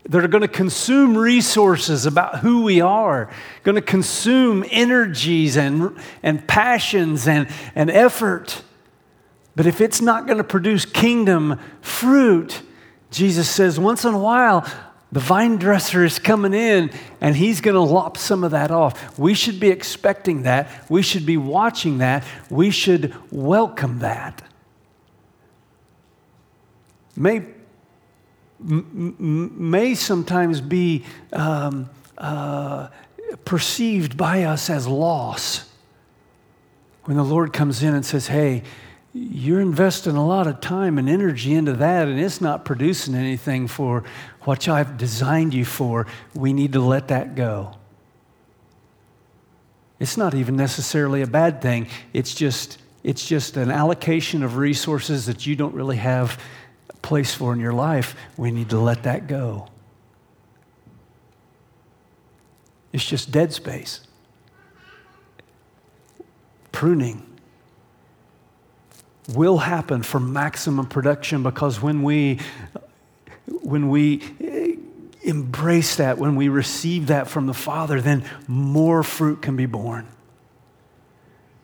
that 0.08 0.24
are 0.24 0.30
going 0.30 0.42
to 0.42 0.48
consume 0.48 1.18
resources 1.18 2.06
about 2.06 2.40
who 2.40 2.64
we 2.64 2.80
are, 2.80 3.30
going 3.64 3.76
to 3.76 3.82
consume 3.82 4.64
energies 4.72 5.58
and, 5.58 5.98
and 6.24 6.48
passions 6.48 7.28
and, 7.28 7.50
and 7.76 7.92
effort. 7.92 8.64
But 9.58 9.66
if 9.66 9.82
it's 9.82 10.00
not 10.00 10.26
going 10.26 10.38
to 10.38 10.44
produce 10.46 10.86
kingdom 10.86 11.60
fruit, 11.82 12.62
Jesus 13.12 13.50
says 13.50 13.78
once 13.78 14.06
in 14.06 14.14
a 14.14 14.20
while, 14.20 14.66
the 15.12 15.20
vine 15.20 15.58
dresser 15.58 16.06
is 16.06 16.18
coming 16.18 16.54
in 16.54 16.92
and 17.20 17.36
he's 17.36 17.60
going 17.60 17.76
to 17.76 17.82
lop 17.82 18.16
some 18.16 18.46
of 18.46 18.52
that 18.52 18.72
off. 18.72 19.20
We 19.20 19.34
should 19.34 19.60
be 19.60 19.70
expecting 19.70 20.44
that. 20.44 20.90
We 20.90 21.02
should 21.02 21.26
be 21.26 21.36
watching 21.36 21.98
that. 21.98 22.24
We 22.50 22.72
should 22.72 23.14
welcome 23.30 24.00
that. 24.00 24.47
May 27.18 27.42
may 28.60 29.94
sometimes 29.94 30.62
be 30.62 31.04
um, 31.32 31.90
uh, 32.18 32.88
perceived 33.46 34.18
by 34.18 34.44
us 34.44 34.70
as 34.70 34.88
loss. 34.88 35.70
When 37.04 37.18
the 37.18 37.24
Lord 37.24 37.54
comes 37.54 37.84
in 37.84 37.94
and 37.94 38.06
says, 38.06 38.28
Hey, 38.28 38.64
you're 39.14 39.62
investing 39.62 40.16
a 40.16 40.26
lot 40.26 40.48
of 40.48 40.60
time 40.62 40.98
and 40.98 41.10
energy 41.10 41.54
into 41.54 41.74
that, 41.74 42.08
and 42.08 42.20
it's 42.20 42.42
not 42.42 42.66
producing 42.66 43.16
anything 43.16 43.68
for 43.68 44.04
what 44.42 44.68
I've 44.68 44.98
designed 44.98 45.54
you 45.54 45.66
for. 45.66 46.08
We 46.36 46.54
need 46.54 46.74
to 46.74 46.82
let 46.82 47.08
that 47.08 47.36
go. 47.36 47.76
It's 50.00 50.18
not 50.18 50.36
even 50.36 50.56
necessarily 50.56 51.22
a 51.22 51.28
bad 51.28 51.62
thing. 51.62 51.88
It's 52.14 52.36
just, 52.36 52.80
it's 53.04 53.26
just 53.26 53.58
an 53.58 53.72
allocation 53.72 54.44
of 54.44 54.58
resources 54.58 55.26
that 55.26 55.48
you 55.48 55.56
don't 55.56 55.74
really 55.74 55.98
have 55.98 56.40
place 57.02 57.34
for 57.34 57.54
in 57.54 57.60
your 57.60 57.74
life, 57.74 58.16
we 58.36 58.52
need 58.52 58.70
to 58.70 58.80
let 58.80 59.04
that 59.04 59.28
go. 59.28 59.68
It's 62.94 63.06
just 63.06 63.32
dead 63.32 63.54
space. 63.54 64.02
Pruning 66.72 67.24
will 69.34 69.58
happen 69.58 70.04
for 70.04 70.20
maximum 70.20 70.88
production 70.88 71.44
because 71.44 71.82
when 71.82 72.02
we 72.04 72.40
when 73.62 73.90
we 73.90 74.22
eh, 74.42 74.76
embrace 75.24 75.98
that, 75.98 76.18
when 76.18 76.36
we 76.36 76.48
receive 76.48 77.08
that 77.08 77.28
from 77.28 77.46
the 77.46 77.54
Father, 77.54 78.02
then 78.02 78.24
more 78.48 79.04
fruit 79.04 79.42
can 79.42 79.56
be 79.56 79.66
born. 79.66 80.08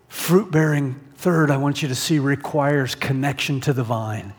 Fruit 0.08 0.52
bearing, 0.52 1.00
third, 1.15 1.50
I 1.50 1.58
want 1.58 1.82
you 1.82 1.88
to 1.88 1.96
see, 1.96 2.19
requires 2.19 2.96
connection 2.96 3.62
to 3.62 3.74
the 3.74 3.84
vine. 3.84 4.34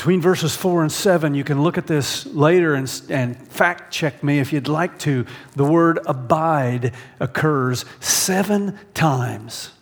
Between 0.00 0.22
verses 0.22 0.56
4 0.56 0.80
and 0.80 0.90
7, 0.90 1.34
you 1.34 1.44
can 1.44 1.62
look 1.62 1.76
at 1.76 1.86
this 1.86 2.24
later 2.24 2.72
and, 2.72 2.90
and 3.10 3.36
fact 3.36 3.92
check 3.92 4.24
me 4.24 4.38
if 4.38 4.50
you'd 4.50 4.66
like 4.66 4.98
to. 5.00 5.26
The 5.56 5.64
word 5.64 5.98
abide 6.06 6.94
occurs 7.20 7.84
seven 8.00 8.78
times. 8.94 9.72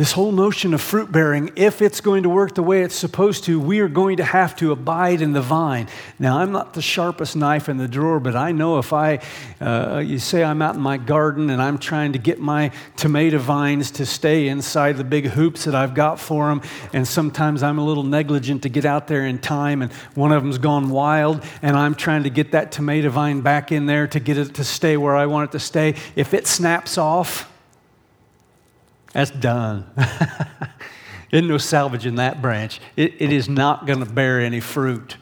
This 0.00 0.12
whole 0.12 0.32
notion 0.32 0.72
of 0.72 0.80
fruit 0.80 1.12
bearing, 1.12 1.50
if 1.56 1.82
it's 1.82 2.00
going 2.00 2.22
to 2.22 2.30
work 2.30 2.54
the 2.54 2.62
way 2.62 2.80
it's 2.80 2.94
supposed 2.94 3.44
to, 3.44 3.60
we 3.60 3.80
are 3.80 3.88
going 3.88 4.16
to 4.16 4.24
have 4.24 4.56
to 4.56 4.72
abide 4.72 5.20
in 5.20 5.34
the 5.34 5.42
vine. 5.42 5.88
Now, 6.18 6.38
I'm 6.38 6.52
not 6.52 6.72
the 6.72 6.80
sharpest 6.80 7.36
knife 7.36 7.68
in 7.68 7.76
the 7.76 7.86
drawer, 7.86 8.18
but 8.18 8.34
I 8.34 8.50
know 8.50 8.78
if 8.78 8.94
I, 8.94 9.20
uh, 9.60 10.02
you 10.02 10.18
say 10.18 10.42
I'm 10.42 10.62
out 10.62 10.74
in 10.74 10.80
my 10.80 10.96
garden 10.96 11.50
and 11.50 11.60
I'm 11.60 11.76
trying 11.76 12.14
to 12.14 12.18
get 12.18 12.38
my 12.38 12.70
tomato 12.96 13.36
vines 13.36 13.90
to 13.90 14.06
stay 14.06 14.48
inside 14.48 14.96
the 14.96 15.04
big 15.04 15.26
hoops 15.26 15.66
that 15.66 15.74
I've 15.74 15.92
got 15.92 16.18
for 16.18 16.48
them, 16.48 16.62
and 16.94 17.06
sometimes 17.06 17.62
I'm 17.62 17.78
a 17.78 17.84
little 17.84 18.02
negligent 18.02 18.62
to 18.62 18.70
get 18.70 18.86
out 18.86 19.06
there 19.06 19.26
in 19.26 19.38
time, 19.38 19.82
and 19.82 19.92
one 20.14 20.32
of 20.32 20.42
them's 20.42 20.56
gone 20.56 20.88
wild, 20.88 21.44
and 21.60 21.76
I'm 21.76 21.94
trying 21.94 22.22
to 22.22 22.30
get 22.30 22.52
that 22.52 22.72
tomato 22.72 23.10
vine 23.10 23.42
back 23.42 23.70
in 23.70 23.84
there 23.84 24.06
to 24.06 24.18
get 24.18 24.38
it 24.38 24.54
to 24.54 24.64
stay 24.64 24.96
where 24.96 25.14
I 25.14 25.26
want 25.26 25.50
it 25.50 25.52
to 25.52 25.60
stay. 25.60 25.94
If 26.16 26.32
it 26.32 26.46
snaps 26.46 26.96
off, 26.96 27.49
that's 29.12 29.30
done. 29.30 29.86
Isn't 31.32 31.48
no 31.48 31.58
salvaging 31.58 32.16
that 32.16 32.42
branch. 32.42 32.80
It, 32.96 33.14
it 33.20 33.32
is 33.32 33.48
not 33.48 33.86
going 33.86 34.00
to 34.00 34.10
bear 34.10 34.40
any 34.40 34.60
fruit. 34.60 35.16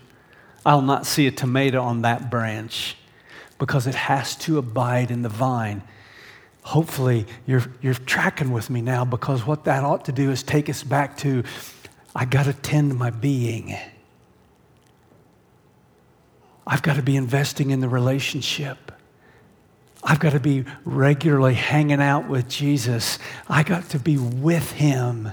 I'll 0.65 0.83
not 0.83 1.07
see 1.07 1.27
a 1.27 1.31
tomato 1.31 1.83
on 1.83 2.03
that 2.03 2.31
branch 2.31 2.97
because 3.59 3.87
it 3.87 3.95
has 3.95 4.35
to 4.37 4.59
abide 4.59 5.11
in 5.11 5.23
the 5.23 5.29
vine. 5.29 5.83
Hopefully, 6.63 7.27
you're, 7.47 7.65
you're 7.83 7.95
tracking 7.95 8.53
with 8.53 8.71
me 8.71 8.81
now 8.81 9.05
because 9.05 9.47
what 9.47 9.65
that 9.65 9.85
ought 9.85 10.05
to 10.07 10.13
do 10.13 10.31
is 10.31 10.43
take 10.43 10.69
us 10.69 10.83
back 10.83 11.17
to 11.19 11.43
I 12.15 12.25
got 12.25 12.47
to 12.47 12.53
tend 12.53 12.99
my 12.99 13.11
being. 13.11 13.77
I've 16.67 16.83
got 16.83 16.97
to 16.97 17.03
be 17.03 17.17
investing 17.17 17.71
in 17.71 17.81
the 17.81 17.89
relationship. 17.89 18.93
I've 20.03 20.21
got 20.21 20.33
to 20.33 20.41
be 20.41 20.65
regularly 20.85 21.55
hanging 21.55 22.01
out 22.01 22.29
with 22.29 22.49
Jesus. 22.49 23.19
I 23.49 23.63
got 23.63 23.89
to 23.91 23.99
be 23.99 24.17
with 24.17 24.73
him. 24.73 25.33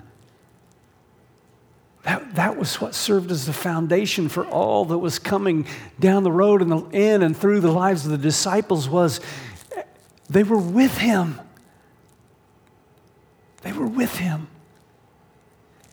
That, 2.04 2.36
that 2.36 2.58
was 2.58 2.80
what 2.80 2.94
served 2.94 3.32
as 3.32 3.46
the 3.46 3.54
foundation 3.54 4.30
for 4.30 4.46
all 4.46 4.86
that 4.86 5.00
was 5.00 5.18
coming 5.18 5.66
down 6.00 6.24
the 6.24 6.32
road 6.32 6.62
and 6.62 6.94
in 6.94 7.24
and 7.24 7.36
through 7.36 7.62
the 7.62 7.72
lives 7.72 8.06
of 8.06 8.12
the 8.12 8.18
disciples 8.18 8.88
was 8.88 9.20
they 10.30 10.44
were 10.44 10.58
with 10.58 10.98
him. 10.98 11.40
They 13.62 13.72
were 13.72 13.88
with 13.88 14.18
him. 14.18 14.48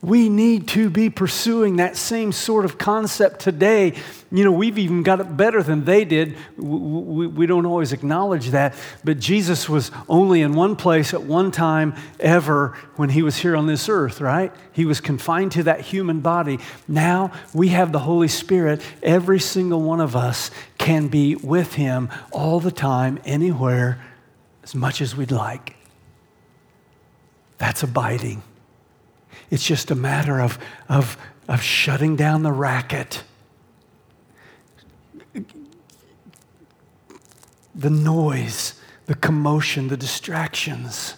We 0.03 0.29
need 0.29 0.67
to 0.69 0.91
be 0.91 1.11
pursuing 1.11 1.77
that 1.77 1.97
same 1.97 2.33
sort 2.33 2.65
of 2.65 2.77
concept 2.77 3.39
today. 3.39 3.95
You 4.33 4.43
know, 4.43 4.51
we've 4.51 4.77
even 4.77 5.05
got 5.05 5.21
it 5.21 5.37
better 5.37 5.63
than 5.63 5.85
they 5.85 6.05
did. 6.05 6.37
We, 6.57 7.29
we, 7.29 7.47
don't 7.47 7.67
always 7.67 7.93
acknowledge 7.93 8.51
that. 8.51 8.75
But 9.05 9.21
Jesus 9.21 9.69
was 9.69 9.93
only 10.09 10.43
in 10.43 10.55
one 10.55 10.75
place 10.75 11.15
at 11.15 11.23
one 11.23 11.53
time 11.53 11.95
ever 12.19 12.77
when 12.97 13.11
he 13.11 13.23
was 13.23 13.37
here 13.37 13.55
on 13.55 13.69
this 13.69 13.89
earth, 13.89 14.21
right? 14.21 14.53
He 14.73 14.87
was 14.87 15.01
confined 15.01 15.53
to 15.53 15.63
that 15.65 15.83
human 15.83 16.19
body. 16.19 16.59
Now 16.89 17.31
we 17.55 17.69
have 17.69 17.93
the 17.93 18.01
Holy 18.01 18.29
Spirit. 18.29 18.83
Every 19.05 19.39
single 19.39 19.83
one 19.83 20.01
of 20.01 20.17
us 20.17 20.51
can 20.79 21.07
be 21.07 21.37
with 21.37 21.75
him 21.75 22.11
all 22.33 22.59
the 22.59 22.73
time, 22.73 23.21
anywhere, 23.25 24.05
as 24.65 24.75
much 24.75 25.01
as 25.01 25.15
we'd 25.15 25.31
like. 25.31 25.77
That's 27.59 27.85
abiding. 27.85 28.43
It's 29.53 29.67
just 29.67 29.91
a 29.91 29.95
matter 29.95 30.41
of, 30.41 30.59
of, 30.89 31.19
of 31.47 31.61
shutting 31.61 32.17
down 32.17 32.43
the 32.43 32.51
racket, 32.51 33.23
the 37.75 37.91
noise, 37.91 38.81
the 39.05 39.15
commotion, 39.15 39.89
the 39.89 39.97
distractions, 39.99 41.17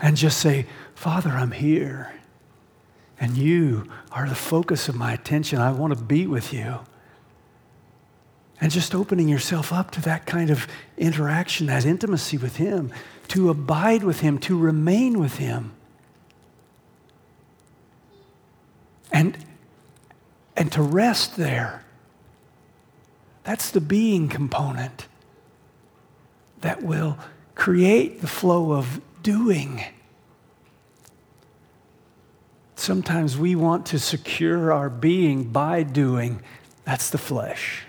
and 0.00 0.16
just 0.16 0.38
say, 0.38 0.64
Father, 0.94 1.28
I'm 1.32 1.50
here. 1.50 2.14
And 3.20 3.36
you 3.36 3.86
are 4.10 4.26
the 4.26 4.34
focus 4.34 4.88
of 4.88 4.94
my 4.94 5.12
attention. 5.12 5.58
I 5.58 5.72
want 5.72 5.94
to 5.94 6.02
be 6.02 6.26
with 6.26 6.54
you. 6.54 6.78
And 8.62 8.72
just 8.72 8.94
opening 8.94 9.28
yourself 9.28 9.74
up 9.74 9.90
to 9.90 10.00
that 10.02 10.24
kind 10.24 10.48
of 10.48 10.66
interaction, 10.96 11.66
that 11.66 11.84
intimacy 11.84 12.38
with 12.38 12.56
Him, 12.56 12.90
to 13.28 13.50
abide 13.50 14.04
with 14.04 14.20
Him, 14.20 14.38
to 14.38 14.58
remain 14.58 15.18
with 15.18 15.36
Him. 15.36 15.72
And, 19.12 19.36
and 20.56 20.70
to 20.72 20.82
rest 20.82 21.36
there. 21.36 21.84
That's 23.44 23.70
the 23.70 23.80
being 23.80 24.28
component 24.28 25.08
that 26.60 26.82
will 26.82 27.18
create 27.54 28.20
the 28.20 28.26
flow 28.26 28.72
of 28.72 29.00
doing. 29.22 29.82
Sometimes 32.76 33.36
we 33.36 33.54
want 33.54 33.86
to 33.86 33.98
secure 33.98 34.72
our 34.72 34.88
being 34.88 35.44
by 35.44 35.82
doing. 35.82 36.42
That's 36.84 37.10
the 37.10 37.18
flesh. 37.18 37.82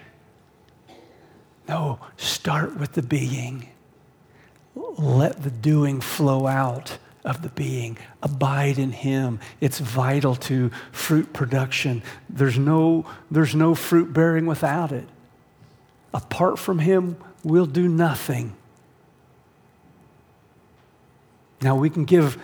No, 1.68 2.00
start 2.18 2.78
with 2.78 2.94
the 2.94 3.02
being. 3.02 3.70
Let 4.76 5.44
the 5.44 5.52
doing 5.52 6.02
flow 6.02 6.48
out 6.48 6.98
of 7.24 7.42
the 7.42 7.50
being. 7.50 7.98
Abide 8.24 8.80
in 8.80 8.92
Him. 8.92 9.40
It's 9.60 9.80
vital 9.80 10.36
to 10.36 10.72
fruit 10.92 11.34
production. 11.34 12.02
There's 12.30 12.58
no, 12.58 13.06
there's 13.30 13.56
no 13.56 13.76
fruit 13.76 14.14
bearing 14.14 14.46
without 14.46 14.92
it. 14.92 15.08
Apart 16.14 16.60
from 16.60 16.80
Him, 16.80 17.18
we'll 17.44 17.66
do 17.66 17.88
nothing. 17.88 18.56
Now, 21.62 21.76
we 21.76 21.90
can 21.90 22.06
give 22.06 22.38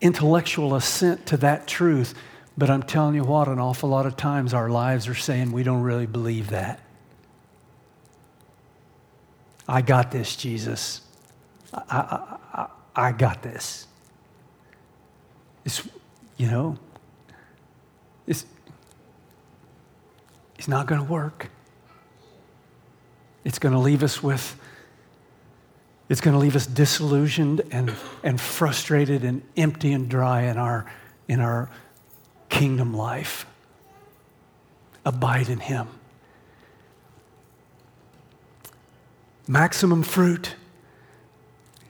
intellectual 0.00 0.74
assent 0.74 1.26
to 1.26 1.36
that 1.38 1.66
truth, 1.66 2.14
but 2.56 2.70
I'm 2.70 2.82
telling 2.82 3.14
you 3.14 3.24
what, 3.24 3.48
an 3.48 3.58
awful 3.58 3.88
lot 3.88 4.06
of 4.06 4.16
times 4.16 4.54
our 4.54 4.68
lives 4.68 5.08
are 5.08 5.14
saying 5.14 5.52
we 5.52 5.62
don't 5.62 5.82
really 5.82 6.06
believe 6.06 6.50
that. 6.50 6.80
I 9.68 9.82
got 9.82 10.10
this, 10.10 10.36
Jesus. 10.36 11.00
I, 11.72 11.80
I, 11.88 12.38
I, 12.52 13.08
I 13.08 13.12
got 13.12 13.42
this. 13.42 13.86
It's, 15.64 15.86
you 16.36 16.50
know, 16.50 16.78
it's, 18.26 18.46
it's 20.58 20.68
not 20.68 20.86
going 20.86 21.00
to 21.00 21.10
work. 21.10 21.50
It's 23.44 23.58
going 23.58 23.72
to 23.72 23.80
leave 23.80 24.02
us 24.02 24.22
with 24.22 24.56
it's 26.12 26.20
going 26.20 26.34
to 26.34 26.38
leave 26.38 26.56
us 26.56 26.66
disillusioned 26.66 27.62
and, 27.70 27.94
and 28.22 28.38
frustrated 28.38 29.24
and 29.24 29.40
empty 29.56 29.92
and 29.92 30.10
dry 30.10 30.42
in 30.42 30.58
our, 30.58 30.84
in 31.26 31.40
our 31.40 31.70
kingdom 32.50 32.92
life. 32.92 33.46
Abide 35.06 35.48
in 35.48 35.58
Him. 35.58 35.88
Maximum 39.48 40.02
fruit. 40.02 40.54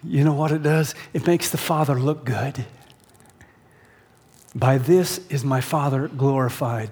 You 0.04 0.22
know 0.22 0.34
what 0.34 0.52
it 0.52 0.62
does? 0.62 0.94
It 1.12 1.26
makes 1.26 1.50
the 1.50 1.58
Father 1.58 1.98
look 1.98 2.24
good. 2.24 2.64
By 4.54 4.78
this 4.78 5.18
is 5.28 5.44
my 5.44 5.60
Father 5.60 6.08
glorified, 6.08 6.90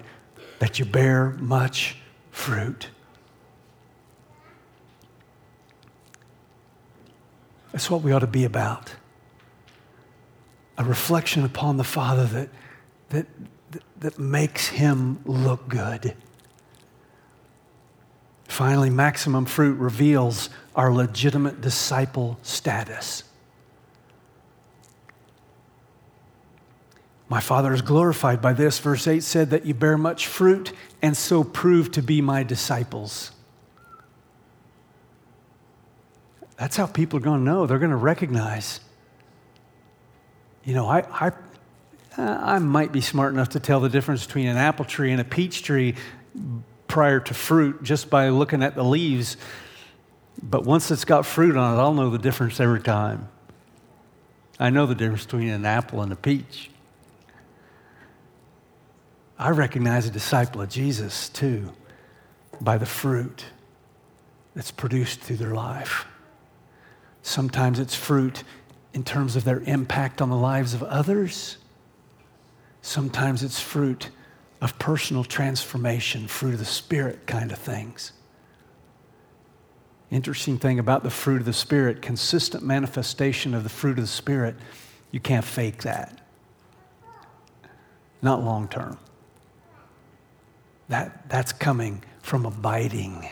that 0.59 0.79
you 0.79 0.85
bear 0.85 1.31
much 1.39 1.97
fruit. 2.31 2.89
That's 7.71 7.89
what 7.89 8.01
we 8.01 8.11
ought 8.11 8.19
to 8.19 8.27
be 8.27 8.43
about. 8.43 8.95
A 10.77 10.83
reflection 10.83 11.43
upon 11.45 11.77
the 11.77 11.83
Father 11.83 12.25
that, 12.25 12.49
that, 13.09 13.27
that 13.99 14.19
makes 14.19 14.67
him 14.67 15.19
look 15.25 15.67
good. 15.67 16.15
Finally, 18.47 18.89
maximum 18.89 19.45
fruit 19.45 19.77
reveals 19.77 20.49
our 20.75 20.91
legitimate 20.91 21.61
disciple 21.61 22.37
status. 22.41 23.23
My 27.31 27.39
Father 27.39 27.73
is 27.73 27.81
glorified 27.81 28.41
by 28.41 28.51
this. 28.51 28.77
Verse 28.79 29.07
8 29.07 29.23
said 29.23 29.51
that 29.51 29.65
you 29.65 29.73
bear 29.73 29.97
much 29.97 30.27
fruit 30.27 30.73
and 31.01 31.15
so 31.15 31.45
prove 31.45 31.89
to 31.93 32.01
be 32.01 32.19
my 32.19 32.43
disciples. 32.43 33.31
That's 36.57 36.75
how 36.75 36.87
people 36.87 37.19
are 37.19 37.21
going 37.21 37.39
to 37.39 37.45
know. 37.45 37.65
They're 37.65 37.79
going 37.79 37.91
to 37.91 37.95
recognize. 37.95 38.81
You 40.65 40.73
know, 40.73 40.89
I, 40.89 41.05
I, 41.09 41.31
I 42.17 42.59
might 42.59 42.91
be 42.91 42.99
smart 42.99 43.31
enough 43.31 43.47
to 43.51 43.61
tell 43.61 43.79
the 43.79 43.87
difference 43.87 44.25
between 44.25 44.47
an 44.47 44.57
apple 44.57 44.83
tree 44.83 45.13
and 45.13 45.21
a 45.21 45.23
peach 45.23 45.63
tree 45.63 45.95
prior 46.89 47.21
to 47.21 47.33
fruit 47.33 47.81
just 47.81 48.09
by 48.09 48.27
looking 48.27 48.61
at 48.61 48.75
the 48.75 48.83
leaves. 48.83 49.37
But 50.43 50.65
once 50.65 50.91
it's 50.91 51.05
got 51.05 51.25
fruit 51.25 51.55
on 51.55 51.77
it, 51.77 51.81
I'll 51.81 51.93
know 51.93 52.09
the 52.09 52.19
difference 52.19 52.59
every 52.59 52.81
time. 52.81 53.29
I 54.59 54.69
know 54.69 54.85
the 54.85 54.95
difference 54.95 55.23
between 55.23 55.47
an 55.47 55.65
apple 55.65 56.01
and 56.01 56.11
a 56.11 56.17
peach. 56.17 56.71
I 59.41 59.49
recognize 59.49 60.05
a 60.05 60.11
disciple 60.11 60.61
of 60.61 60.69
Jesus 60.69 61.27
too 61.27 61.73
by 62.61 62.77
the 62.77 62.85
fruit 62.85 63.43
that's 64.53 64.69
produced 64.69 65.21
through 65.21 65.37
their 65.37 65.55
life. 65.55 66.05
Sometimes 67.23 67.79
it's 67.79 67.95
fruit 67.95 68.43
in 68.93 69.03
terms 69.03 69.35
of 69.35 69.43
their 69.43 69.61
impact 69.61 70.21
on 70.21 70.29
the 70.29 70.37
lives 70.37 70.75
of 70.75 70.83
others. 70.83 71.57
Sometimes 72.83 73.41
it's 73.41 73.59
fruit 73.59 74.11
of 74.61 74.77
personal 74.77 75.23
transformation, 75.23 76.27
fruit 76.27 76.53
of 76.53 76.59
the 76.59 76.65
Spirit 76.65 77.25
kind 77.25 77.51
of 77.51 77.57
things. 77.57 78.11
Interesting 80.11 80.59
thing 80.59 80.77
about 80.77 81.01
the 81.01 81.09
fruit 81.09 81.39
of 81.39 81.45
the 81.45 81.53
Spirit, 81.53 82.03
consistent 82.03 82.63
manifestation 82.63 83.55
of 83.55 83.63
the 83.63 83.69
fruit 83.69 83.97
of 83.97 84.03
the 84.03 84.07
Spirit, 84.07 84.55
you 85.09 85.19
can't 85.19 85.45
fake 85.45 85.81
that. 85.81 86.21
Not 88.21 88.43
long 88.43 88.67
term. 88.67 88.99
That, 90.91 91.27
that's 91.29 91.51
coming 91.51 92.03
from 92.21 92.45
abiding 92.45 93.27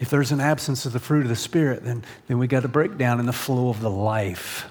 if 0.00 0.08
there's 0.08 0.32
an 0.32 0.40
absence 0.40 0.86
of 0.86 0.94
the 0.94 0.98
fruit 0.98 1.22
of 1.22 1.28
the 1.28 1.36
Spirit, 1.36 1.84
then, 1.84 2.02
then 2.26 2.38
we 2.38 2.46
got 2.46 2.64
a 2.64 2.68
breakdown 2.68 3.20
in 3.20 3.26
the 3.26 3.34
flow 3.34 3.68
of 3.68 3.80
the 3.80 3.90
life. 3.90 4.66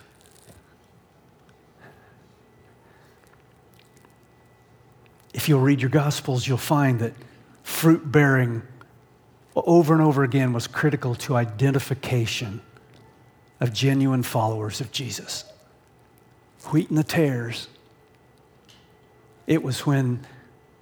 If 5.32 5.48
you'll 5.48 5.62
read 5.62 5.82
your 5.82 5.92
Gospels, 5.92 6.48
you'll 6.48 6.58
find 6.58 7.00
that 7.00 7.14
fruit 7.62 8.12
bearing 8.12 8.64
over 9.56 9.94
and 9.94 10.02
over 10.02 10.24
again 10.24 10.52
was 10.52 10.66
critical 10.66 11.14
to 11.14 11.36
identification 11.36 12.62
of 13.60 13.72
genuine 13.72 14.24
followers 14.24 14.82
of 14.82 14.92
Jesus. 14.92 15.44
Wheat 16.72 16.90
and 16.90 16.98
the 16.98 17.04
tares. 17.04 17.68
It 19.46 19.62
was 19.62 19.86
when, 19.86 20.26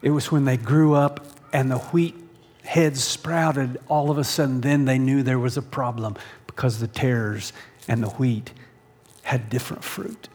it 0.01 0.11
was 0.11 0.31
when 0.31 0.45
they 0.45 0.57
grew 0.57 0.93
up 0.93 1.25
and 1.53 1.71
the 1.71 1.77
wheat 1.77 2.15
heads 2.63 3.03
sprouted, 3.03 3.79
all 3.87 4.11
of 4.11 4.17
a 4.17 4.23
sudden, 4.23 4.61
then 4.61 4.85
they 4.85 4.99
knew 4.99 5.23
there 5.23 5.39
was 5.39 5.57
a 5.57 5.61
problem 5.61 6.15
because 6.45 6.79
the 6.79 6.87
tares 6.87 7.53
and 7.87 8.03
the 8.03 8.09
wheat 8.09 8.51
had 9.23 9.49
different 9.49 9.83
fruit. 9.83 10.29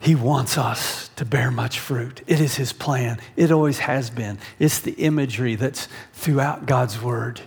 He 0.00 0.14
wants 0.14 0.58
us 0.58 1.08
to 1.16 1.24
bear 1.24 1.50
much 1.50 1.80
fruit. 1.80 2.20
It 2.26 2.38
is 2.38 2.56
His 2.56 2.74
plan. 2.74 3.18
It 3.36 3.50
always 3.50 3.78
has 3.78 4.10
been. 4.10 4.38
It's 4.58 4.78
the 4.78 4.92
imagery 4.92 5.54
that's 5.54 5.88
throughout 6.12 6.66
God's 6.66 7.00
Word. 7.00 7.40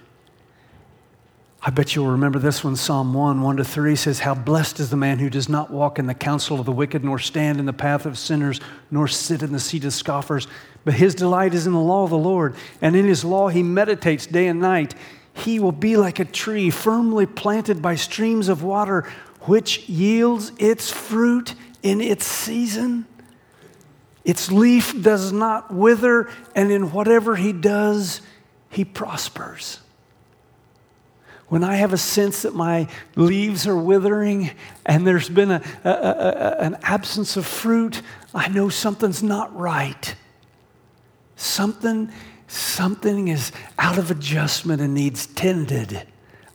I 1.67 1.69
bet 1.69 1.93
you'll 1.93 2.07
remember 2.07 2.39
this 2.39 2.63
one. 2.63 2.77
Psalm 2.77 3.13
1 3.13 3.41
1 3.41 3.57
to 3.57 3.65
3 3.65 3.97
says, 3.97 4.19
How 4.19 4.33
blessed 4.33 4.79
is 4.79 4.89
the 4.89 4.95
man 4.95 5.19
who 5.19 5.29
does 5.29 5.49
not 5.49 5.69
walk 5.69 5.99
in 5.99 6.07
the 6.07 6.13
counsel 6.13 6.61
of 6.61 6.65
the 6.65 6.71
wicked, 6.71 7.03
nor 7.03 7.19
stand 7.19 7.59
in 7.59 7.65
the 7.65 7.73
path 7.73 8.05
of 8.05 8.17
sinners, 8.17 8.61
nor 8.89 9.09
sit 9.09 9.43
in 9.43 9.51
the 9.51 9.59
seat 9.59 9.83
of 9.83 9.91
scoffers. 9.91 10.47
But 10.85 10.93
his 10.93 11.13
delight 11.13 11.53
is 11.53 11.67
in 11.67 11.73
the 11.73 11.81
law 11.81 12.05
of 12.05 12.09
the 12.09 12.17
Lord, 12.17 12.55
and 12.81 12.95
in 12.95 13.03
his 13.03 13.25
law 13.25 13.49
he 13.49 13.63
meditates 13.63 14.27
day 14.27 14.47
and 14.47 14.61
night. 14.61 14.95
He 15.33 15.59
will 15.59 15.73
be 15.73 15.97
like 15.97 16.19
a 16.19 16.25
tree 16.25 16.69
firmly 16.69 17.25
planted 17.25 17.81
by 17.81 17.95
streams 17.95 18.47
of 18.47 18.63
water, 18.63 19.01
which 19.41 19.89
yields 19.89 20.53
its 20.59 20.89
fruit 20.89 21.53
in 21.83 21.99
its 21.99 22.25
season. 22.25 23.05
Its 24.23 24.53
leaf 24.53 25.01
does 25.01 25.33
not 25.33 25.73
wither, 25.73 26.29
and 26.55 26.71
in 26.71 26.93
whatever 26.93 27.35
he 27.35 27.51
does, 27.51 28.21
he 28.69 28.85
prospers 28.85 29.81
when 31.49 31.63
I 31.63 31.75
have 31.75 31.93
a 31.93 31.97
sense 31.97 32.41
that 32.41 32.53
my 32.53 32.87
leaves 33.15 33.65
are 33.67 33.77
withering 33.77 34.51
and 34.85 35.07
there's 35.07 35.29
been 35.29 35.51
a, 35.51 35.61
a, 35.83 35.89
a, 35.89 36.57
an 36.59 36.77
absence 36.81 37.37
of 37.37 37.45
fruit, 37.45 38.01
I 38.35 38.49
know 38.49 38.69
something's 38.69 39.23
not 39.23 39.57
right. 39.57 40.15
Something, 41.37 42.11
something 42.47 43.29
is 43.29 43.51
out 43.79 43.97
of 43.97 44.11
adjustment 44.11 44.81
and 44.81 44.93
needs 44.93 45.27
tended. 45.27 46.05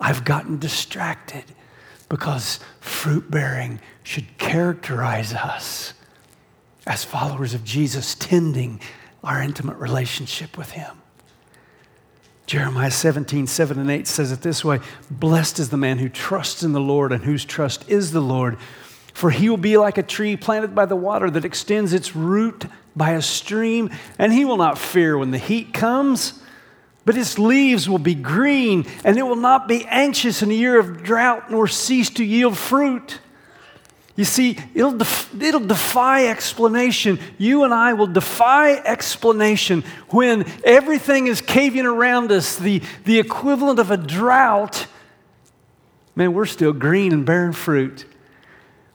I've 0.01 0.24
gotten 0.24 0.59
distracted. 0.59 1.45
because 2.12 2.61
fruit 2.80 3.30
bearing 3.30 3.80
should 4.03 4.36
characterize 4.36 5.32
us 5.32 5.95
as 6.86 7.05
followers 7.05 7.55
of 7.55 7.64
Jesus, 7.64 8.14
tending 8.16 8.78
our 9.24 9.40
intimate 9.40 9.78
relationship 9.78 10.59
with 10.59 10.72
Him. 10.72 11.02
Jeremiah 12.53 12.91
17, 12.91 13.47
7 13.47 13.79
and 13.79 13.91
8 13.91 14.07
says 14.07 14.31
it 14.31 14.43
this 14.43 14.63
way 14.63 14.81
Blessed 15.11 15.59
is 15.59 15.71
the 15.71 15.79
man 15.79 15.97
who 15.97 16.11
trusts 16.11 16.63
in 16.63 16.73
the 16.73 16.81
Lord 16.81 17.11
and 17.11 17.25
whose 17.25 17.47
trust 17.47 17.89
is 17.89 18.13
the 18.13 18.21
Lord, 18.21 18.59
for 19.15 19.31
he 19.31 19.49
will 19.49 19.57
be 19.57 19.79
like 19.79 19.97
a 19.97 20.03
tree 20.03 20.37
planted 20.37 20.75
by 20.75 20.85
the 20.85 20.95
water 20.95 21.31
that 21.31 21.47
extends 21.47 21.95
its 21.95 22.15
root 22.15 22.67
by 22.95 23.13
a 23.13 23.23
stream, 23.23 23.89
and 24.19 24.35
he 24.35 24.45
will 24.45 24.59
not 24.59 24.77
fear 24.77 25.17
when 25.17 25.31
the 25.31 25.39
heat 25.39 25.73
comes 25.73 26.43
but 27.07 27.17
its 27.17 27.39
leaves 27.39 27.89
will 27.89 27.99
be 27.99 28.15
green, 28.15 28.87
and 29.03 29.17
it 29.17 29.23
will 29.23 29.35
not 29.35 29.67
be 29.67 29.87
anxious 29.87 30.43
in 30.43 30.51
a 30.51 30.55
year 30.55 30.79
of 30.79 31.03
drought, 31.03 31.51
nor 31.51 31.67
cease 31.67 32.11
to 32.11 32.23
yield 32.23 32.57
fruit. 32.57 33.19
You 34.15 34.25
see, 34.25 34.59
it'll, 34.75 34.93
def- 34.93 35.35
it'll 35.41 35.61
defy 35.61 36.27
explanation. 36.27 37.19
You 37.39 37.65
and 37.65 37.73
I 37.73 37.95
will 37.95 38.07
defy 38.07 38.75
explanation 38.75 39.85
when 40.11 40.45
everything 40.65 41.29
is 41.29 41.41
caving 41.41 41.87
around 41.87 42.31
us, 42.31 42.57
the, 42.57 42.83
the 43.05 43.19
equivalent 43.19 43.79
of 43.79 43.91
a 43.91 43.97
drought. 43.97 44.87
Man, 46.15 46.35
we're 46.35 46.45
still 46.45 46.75
green 46.75 47.13
and 47.13 47.25
bearing 47.25 47.55
fruit 47.55 48.05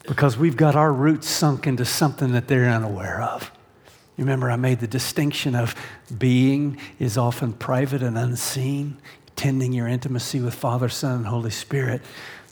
because 0.03 0.37
we've 0.37 0.55
got 0.55 0.75
our 0.75 0.93
roots 0.93 1.27
sunk 1.27 1.65
into 1.65 1.83
something 1.83 2.31
that 2.33 2.47
they're 2.47 2.69
unaware 2.69 3.21
of. 3.21 3.51
You 4.17 4.23
Remember, 4.23 4.49
I 4.51 4.55
made 4.55 4.79
the 4.79 4.87
distinction 4.87 5.55
of 5.55 5.75
being 6.17 6.79
is 6.99 7.17
often 7.17 7.53
private 7.53 8.01
and 8.03 8.17
unseen, 8.17 8.97
tending 9.35 9.73
your 9.73 9.87
intimacy 9.87 10.39
with 10.39 10.55
Father, 10.55 10.89
Son, 10.89 11.17
and 11.17 11.27
Holy 11.27 11.51
Spirit, 11.51 12.01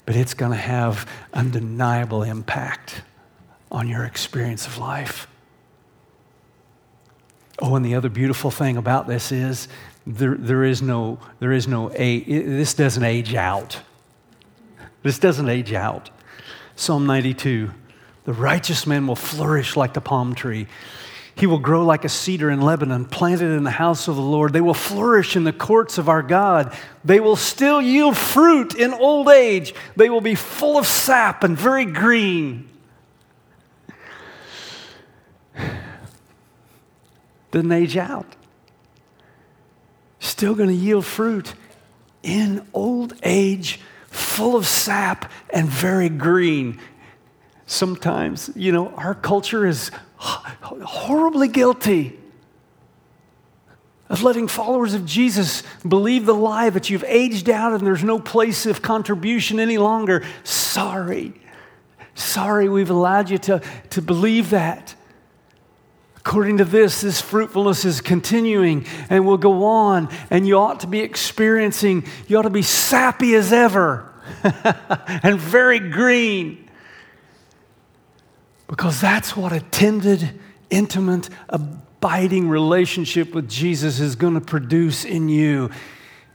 but 0.05 0.15
it's 0.15 0.33
going 0.33 0.51
to 0.51 0.57
have 0.57 1.09
undeniable 1.33 2.23
impact 2.23 3.01
on 3.71 3.87
your 3.87 4.05
experience 4.05 4.67
of 4.67 4.77
life. 4.77 5.27
Oh, 7.59 7.75
and 7.75 7.85
the 7.85 7.95
other 7.95 8.09
beautiful 8.09 8.51
thing 8.51 8.77
about 8.77 9.07
this 9.07 9.31
is 9.31 9.67
there, 10.05 10.35
there 10.35 10.63
is 10.63 10.81
no, 10.81 11.19
there 11.39 11.51
is 11.51 11.67
no, 11.67 11.91
a, 11.95 12.19
this 12.21 12.73
doesn't 12.73 13.03
age 13.03 13.33
out. 13.33 13.79
This 15.03 15.19
doesn't 15.19 15.49
age 15.49 15.73
out. 15.73 16.09
Psalm 16.75 17.05
92 17.05 17.71
The 18.25 18.33
righteous 18.33 18.85
man 18.85 19.07
will 19.07 19.15
flourish 19.15 19.75
like 19.75 19.93
the 19.93 20.01
palm 20.01 20.35
tree. 20.35 20.67
He 21.37 21.47
will 21.47 21.59
grow 21.59 21.85
like 21.85 22.05
a 22.05 22.09
cedar 22.09 22.49
in 22.49 22.61
Lebanon, 22.61 23.05
planted 23.05 23.51
in 23.51 23.65
the 23.65 23.71
house 23.71 24.07
of 24.07 24.15
the 24.15 24.21
Lord. 24.21 24.53
They 24.53 24.61
will 24.61 24.73
flourish 24.73 25.35
in 25.35 25.43
the 25.43 25.51
courts 25.51 25.97
of 25.97 26.07
our 26.07 26.23
God. 26.23 26.75
They 27.03 27.19
will 27.19 27.35
still 27.35 27.81
yield 27.81 28.15
fruit 28.15 28.73
in 28.73 28.93
old 28.93 29.27
age. 29.27 29.75
They 29.97 30.09
will 30.09 30.21
be 30.21 30.35
full 30.35 30.77
of 30.77 30.87
sap 30.87 31.43
and 31.43 31.57
very 31.57 31.85
green. 31.85 32.69
Doesn't 37.51 37.71
age 37.71 37.97
out. 37.97 38.35
Still 40.19 40.55
going 40.55 40.69
to 40.69 40.75
yield 40.75 41.05
fruit 41.05 41.53
in 42.23 42.65
old 42.73 43.13
age, 43.23 43.79
full 44.07 44.55
of 44.55 44.65
sap 44.65 45.31
and 45.49 45.67
very 45.69 46.09
green. 46.09 46.79
Sometimes, 47.67 48.49
you 48.55 48.71
know, 48.71 48.89
our 48.89 49.15
culture 49.15 49.65
is 49.65 49.91
horribly 50.25 51.47
guilty 51.47 52.17
of 54.09 54.21
letting 54.23 54.47
followers 54.47 54.93
of 54.93 55.05
Jesus 55.05 55.63
believe 55.87 56.25
the 56.25 56.33
lie 56.33 56.69
that 56.69 56.89
you've 56.89 57.03
aged 57.05 57.49
out 57.49 57.73
and 57.73 57.85
there's 57.85 58.03
no 58.03 58.19
place 58.19 58.65
of 58.65 58.81
contribution 58.81 59.59
any 59.59 59.77
longer. 59.77 60.23
Sorry. 60.43 61.33
Sorry 62.13 62.69
we've 62.69 62.89
allowed 62.89 63.29
you 63.29 63.37
to, 63.39 63.61
to 63.91 64.01
believe 64.01 64.51
that. 64.51 64.95
According 66.17 66.57
to 66.57 66.65
this, 66.65 67.01
this 67.01 67.21
fruitfulness 67.21 67.85
is 67.85 68.01
continuing 68.01 68.85
and 69.09 69.25
will 69.27 69.37
go 69.37 69.63
on, 69.65 70.09
and 70.31 70.47
you 70.47 70.57
ought 70.57 70.79
to 70.79 70.87
be 70.87 71.01
experiencing, 71.01 72.03
you 72.27 72.37
ought 72.37 72.43
to 72.43 72.49
be 72.49 72.63
sappy 72.63 73.35
as 73.35 73.53
ever 73.53 74.11
and 74.43 75.39
very 75.39 75.77
green. 75.77 76.64
Because 78.67 78.99
that's 78.99 79.37
what 79.37 79.51
a 79.51 79.59
tended, 79.59 80.39
intimate, 80.69 81.29
abiding 81.49 82.49
relationship 82.49 83.33
with 83.33 83.49
Jesus 83.49 83.99
is 83.99 84.15
going 84.15 84.33
to 84.33 84.41
produce 84.41 85.05
in 85.05 85.29
you. 85.29 85.69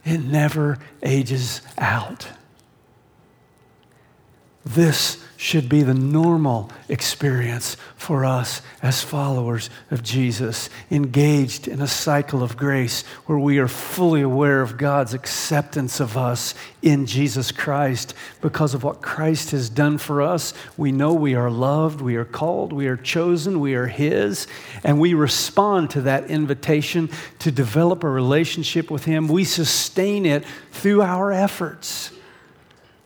It 0.05 0.19
never 0.19 0.77
ages 1.03 1.61
out. 1.77 2.27
This 4.65 5.23
should 5.37 5.67
be 5.67 5.81
the 5.81 5.95
normal 5.95 6.69
experience 6.87 7.75
for 7.97 8.23
us 8.23 8.61
as 8.83 9.03
followers 9.03 9.71
of 9.89 10.03
Jesus, 10.03 10.69
engaged 10.91 11.67
in 11.67 11.81
a 11.81 11.87
cycle 11.87 12.43
of 12.43 12.55
grace 12.55 13.01
where 13.25 13.39
we 13.39 13.57
are 13.57 13.67
fully 13.67 14.21
aware 14.21 14.61
of 14.61 14.77
God's 14.77 15.15
acceptance 15.15 15.99
of 15.99 16.15
us 16.15 16.53
in 16.83 17.07
Jesus 17.07 17.51
Christ. 17.51 18.13
Because 18.39 18.75
of 18.75 18.83
what 18.83 19.01
Christ 19.01 19.49
has 19.49 19.67
done 19.67 19.97
for 19.97 20.21
us, 20.21 20.53
we 20.77 20.91
know 20.91 21.11
we 21.11 21.33
are 21.33 21.49
loved, 21.49 22.01
we 22.01 22.15
are 22.17 22.25
called, 22.25 22.71
we 22.71 22.85
are 22.85 22.97
chosen, 22.97 23.59
we 23.59 23.73
are 23.73 23.87
His, 23.87 24.45
and 24.83 24.99
we 24.99 25.15
respond 25.15 25.89
to 25.91 26.01
that 26.01 26.29
invitation 26.29 27.09
to 27.39 27.51
develop 27.51 28.03
a 28.03 28.09
relationship 28.09 28.91
with 28.91 29.05
Him. 29.05 29.27
We 29.27 29.43
sustain 29.43 30.27
it 30.27 30.45
through 30.71 31.01
our 31.01 31.31
efforts. 31.31 32.11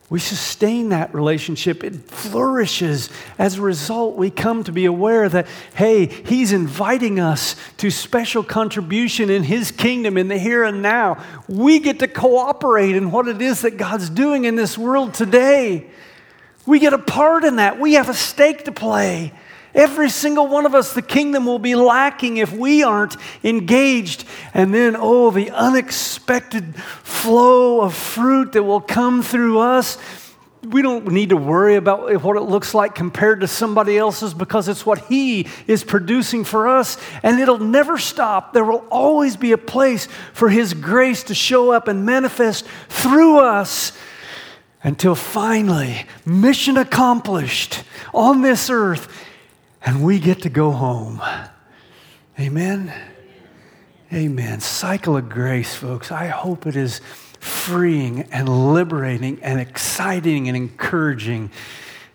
We 0.07 0.19
sustain 0.19 0.89
that 0.89 1.15
relationship. 1.15 1.83
It 1.83 1.95
flourishes. 1.95 3.09
As 3.39 3.57
a 3.57 3.61
result, 3.61 4.15
we 4.15 4.29
come 4.29 4.63
to 4.65 4.71
be 4.71 4.85
aware 4.85 5.27
that, 5.27 5.47
hey, 5.73 6.05
He's 6.05 6.51
inviting 6.51 7.19
us 7.19 7.55
to 7.77 7.89
special 7.89 8.43
contribution 8.43 9.31
in 9.31 9.43
His 9.43 9.71
kingdom 9.71 10.17
in 10.17 10.27
the 10.27 10.37
here 10.37 10.63
and 10.63 10.83
now. 10.83 11.23
We 11.47 11.79
get 11.79 11.99
to 11.99 12.07
cooperate 12.07 12.95
in 12.95 13.09
what 13.09 13.27
it 13.27 13.41
is 13.41 13.61
that 13.61 13.77
God's 13.77 14.11
doing 14.11 14.45
in 14.45 14.55
this 14.55 14.77
world 14.77 15.15
today. 15.15 15.89
We 16.67 16.79
get 16.79 16.93
a 16.93 16.99
part 16.99 17.43
in 17.43 17.55
that. 17.55 17.79
We 17.79 17.93
have 17.93 18.09
a 18.09 18.13
stake 18.13 18.65
to 18.65 18.71
play. 18.71 19.33
Every 19.75 20.09
single 20.09 20.47
one 20.47 20.65
of 20.65 20.73
us, 20.73 20.93
the 20.93 21.01
kingdom 21.01 21.45
will 21.45 21.59
be 21.59 21.75
lacking 21.75 22.37
if 22.37 22.53
we 22.53 22.81
aren't 22.81 23.17
engaged. 23.43 24.23
And 24.53 24.73
then, 24.73 24.95
oh, 24.97 25.31
the 25.31 25.51
unexpected 25.51 26.75
flow 26.75 27.81
of 27.81 27.93
fruit 27.93 28.53
that 28.53 28.63
will 28.63 28.79
come 28.79 29.21
through 29.21 29.59
us. 29.59 29.97
We 30.63 30.81
don't 30.81 31.11
need 31.11 31.29
to 31.29 31.37
worry 31.37 31.75
about 31.75 32.23
what 32.23 32.37
it 32.37 32.43
looks 32.43 32.73
like 32.73 32.95
compared 32.95 33.41
to 33.41 33.47
somebody 33.47 33.97
else's 33.97 34.33
because 34.33 34.69
it's 34.69 34.85
what 34.85 34.99
He 35.07 35.47
is 35.67 35.83
producing 35.83 36.45
for 36.45 36.69
us, 36.69 36.97
and 37.21 37.39
it'll 37.39 37.59
never 37.59 37.97
stop. 37.97 38.53
There 38.53 38.63
will 38.63 38.85
always 38.89 39.35
be 39.35 39.51
a 39.51 39.57
place 39.57 40.07
for 40.33 40.49
His 40.49 40.73
grace 40.73 41.23
to 41.23 41.35
show 41.35 41.71
up 41.71 41.89
and 41.89 42.05
manifest 42.05 42.65
through 42.87 43.39
us 43.39 43.91
until 44.81 45.15
finally, 45.15 46.05
mission 46.25 46.77
accomplished 46.77 47.83
on 48.13 48.41
this 48.41 48.69
earth 48.69 49.07
and 49.85 50.03
we 50.03 50.19
get 50.19 50.41
to 50.41 50.49
go 50.49 50.71
home. 50.71 51.21
Amen. 52.39 52.91
Amen. 54.11 54.59
Cycle 54.59 55.15
of 55.15 55.29
grace, 55.29 55.75
folks. 55.75 56.11
I 56.11 56.27
hope 56.27 56.65
it 56.65 56.75
is 56.75 56.99
freeing 57.39 58.23
and 58.31 58.73
liberating 58.73 59.39
and 59.41 59.59
exciting 59.59 60.47
and 60.47 60.57
encouraging 60.57 61.51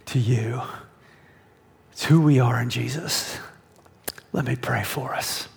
to 0.07 0.19
you. 0.19 0.61
It's 1.93 2.05
who 2.05 2.21
we 2.21 2.41
are 2.41 2.61
in 2.61 2.71
Jesus. 2.71 3.39
Let 4.33 4.45
me 4.45 4.57
pray 4.57 4.83
for 4.83 5.15
us. 5.15 5.49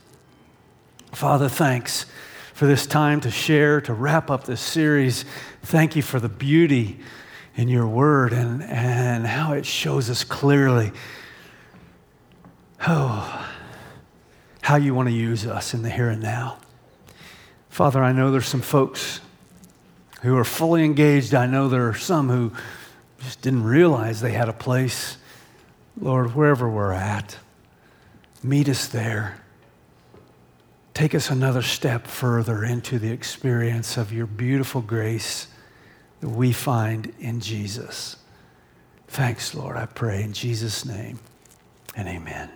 Father, 1.11 1.49
thanks 1.49 2.05
for 2.53 2.67
this 2.67 2.85
time 2.85 3.21
to 3.21 3.31
share, 3.31 3.81
to 3.81 3.93
wrap 3.93 4.29
up 4.29 4.43
this 4.43 4.61
series. 4.61 5.25
Thank 5.63 5.95
you 5.95 6.01
for 6.01 6.19
the 6.19 6.29
beauty 6.29 6.99
in 7.55 7.67
your 7.67 7.87
word 7.87 8.33
and, 8.33 8.63
and 8.63 9.25
how 9.25 9.53
it 9.53 9.65
shows 9.65 10.09
us 10.09 10.23
clearly 10.23 10.91
oh, 12.87 13.49
how 14.61 14.75
you 14.75 14.95
want 14.95 15.09
to 15.09 15.13
use 15.15 15.45
us 15.45 15.73
in 15.73 15.81
the 15.81 15.89
here 15.89 16.09
and 16.09 16.21
now. 16.21 16.57
Father, 17.69 18.03
I 18.03 18.11
know 18.11 18.31
there's 18.31 18.47
some 18.47 18.61
folks 18.61 19.19
who 20.21 20.37
are 20.37 20.45
fully 20.45 20.85
engaged. 20.85 21.33
I 21.33 21.47
know 21.47 21.67
there 21.67 21.89
are 21.89 21.95
some 21.95 22.29
who 22.29 22.51
just 23.19 23.41
didn't 23.41 23.63
realize 23.63 24.21
they 24.21 24.31
had 24.31 24.49
a 24.49 24.53
place. 24.53 25.17
Lord, 25.99 26.35
wherever 26.35 26.69
we're 26.69 26.93
at, 26.93 27.37
meet 28.41 28.69
us 28.69 28.87
there. 28.87 29.37
Take 30.93 31.15
us 31.15 31.29
another 31.29 31.61
step 31.61 32.05
further 32.05 32.63
into 32.63 32.99
the 32.99 33.11
experience 33.11 33.97
of 33.97 34.13
your 34.13 34.27
beautiful 34.27 34.81
grace 34.81 35.47
that 36.21 36.29
we 36.29 36.53
find 36.53 37.13
in 37.19 37.39
Jesus. 37.39 38.15
Thanks, 39.07 39.53
Lord, 39.53 39.75
I 39.75 39.87
pray 39.87 40.23
in 40.23 40.33
Jesus' 40.33 40.85
name 40.85 41.19
and 41.95 42.07
amen. 42.07 42.49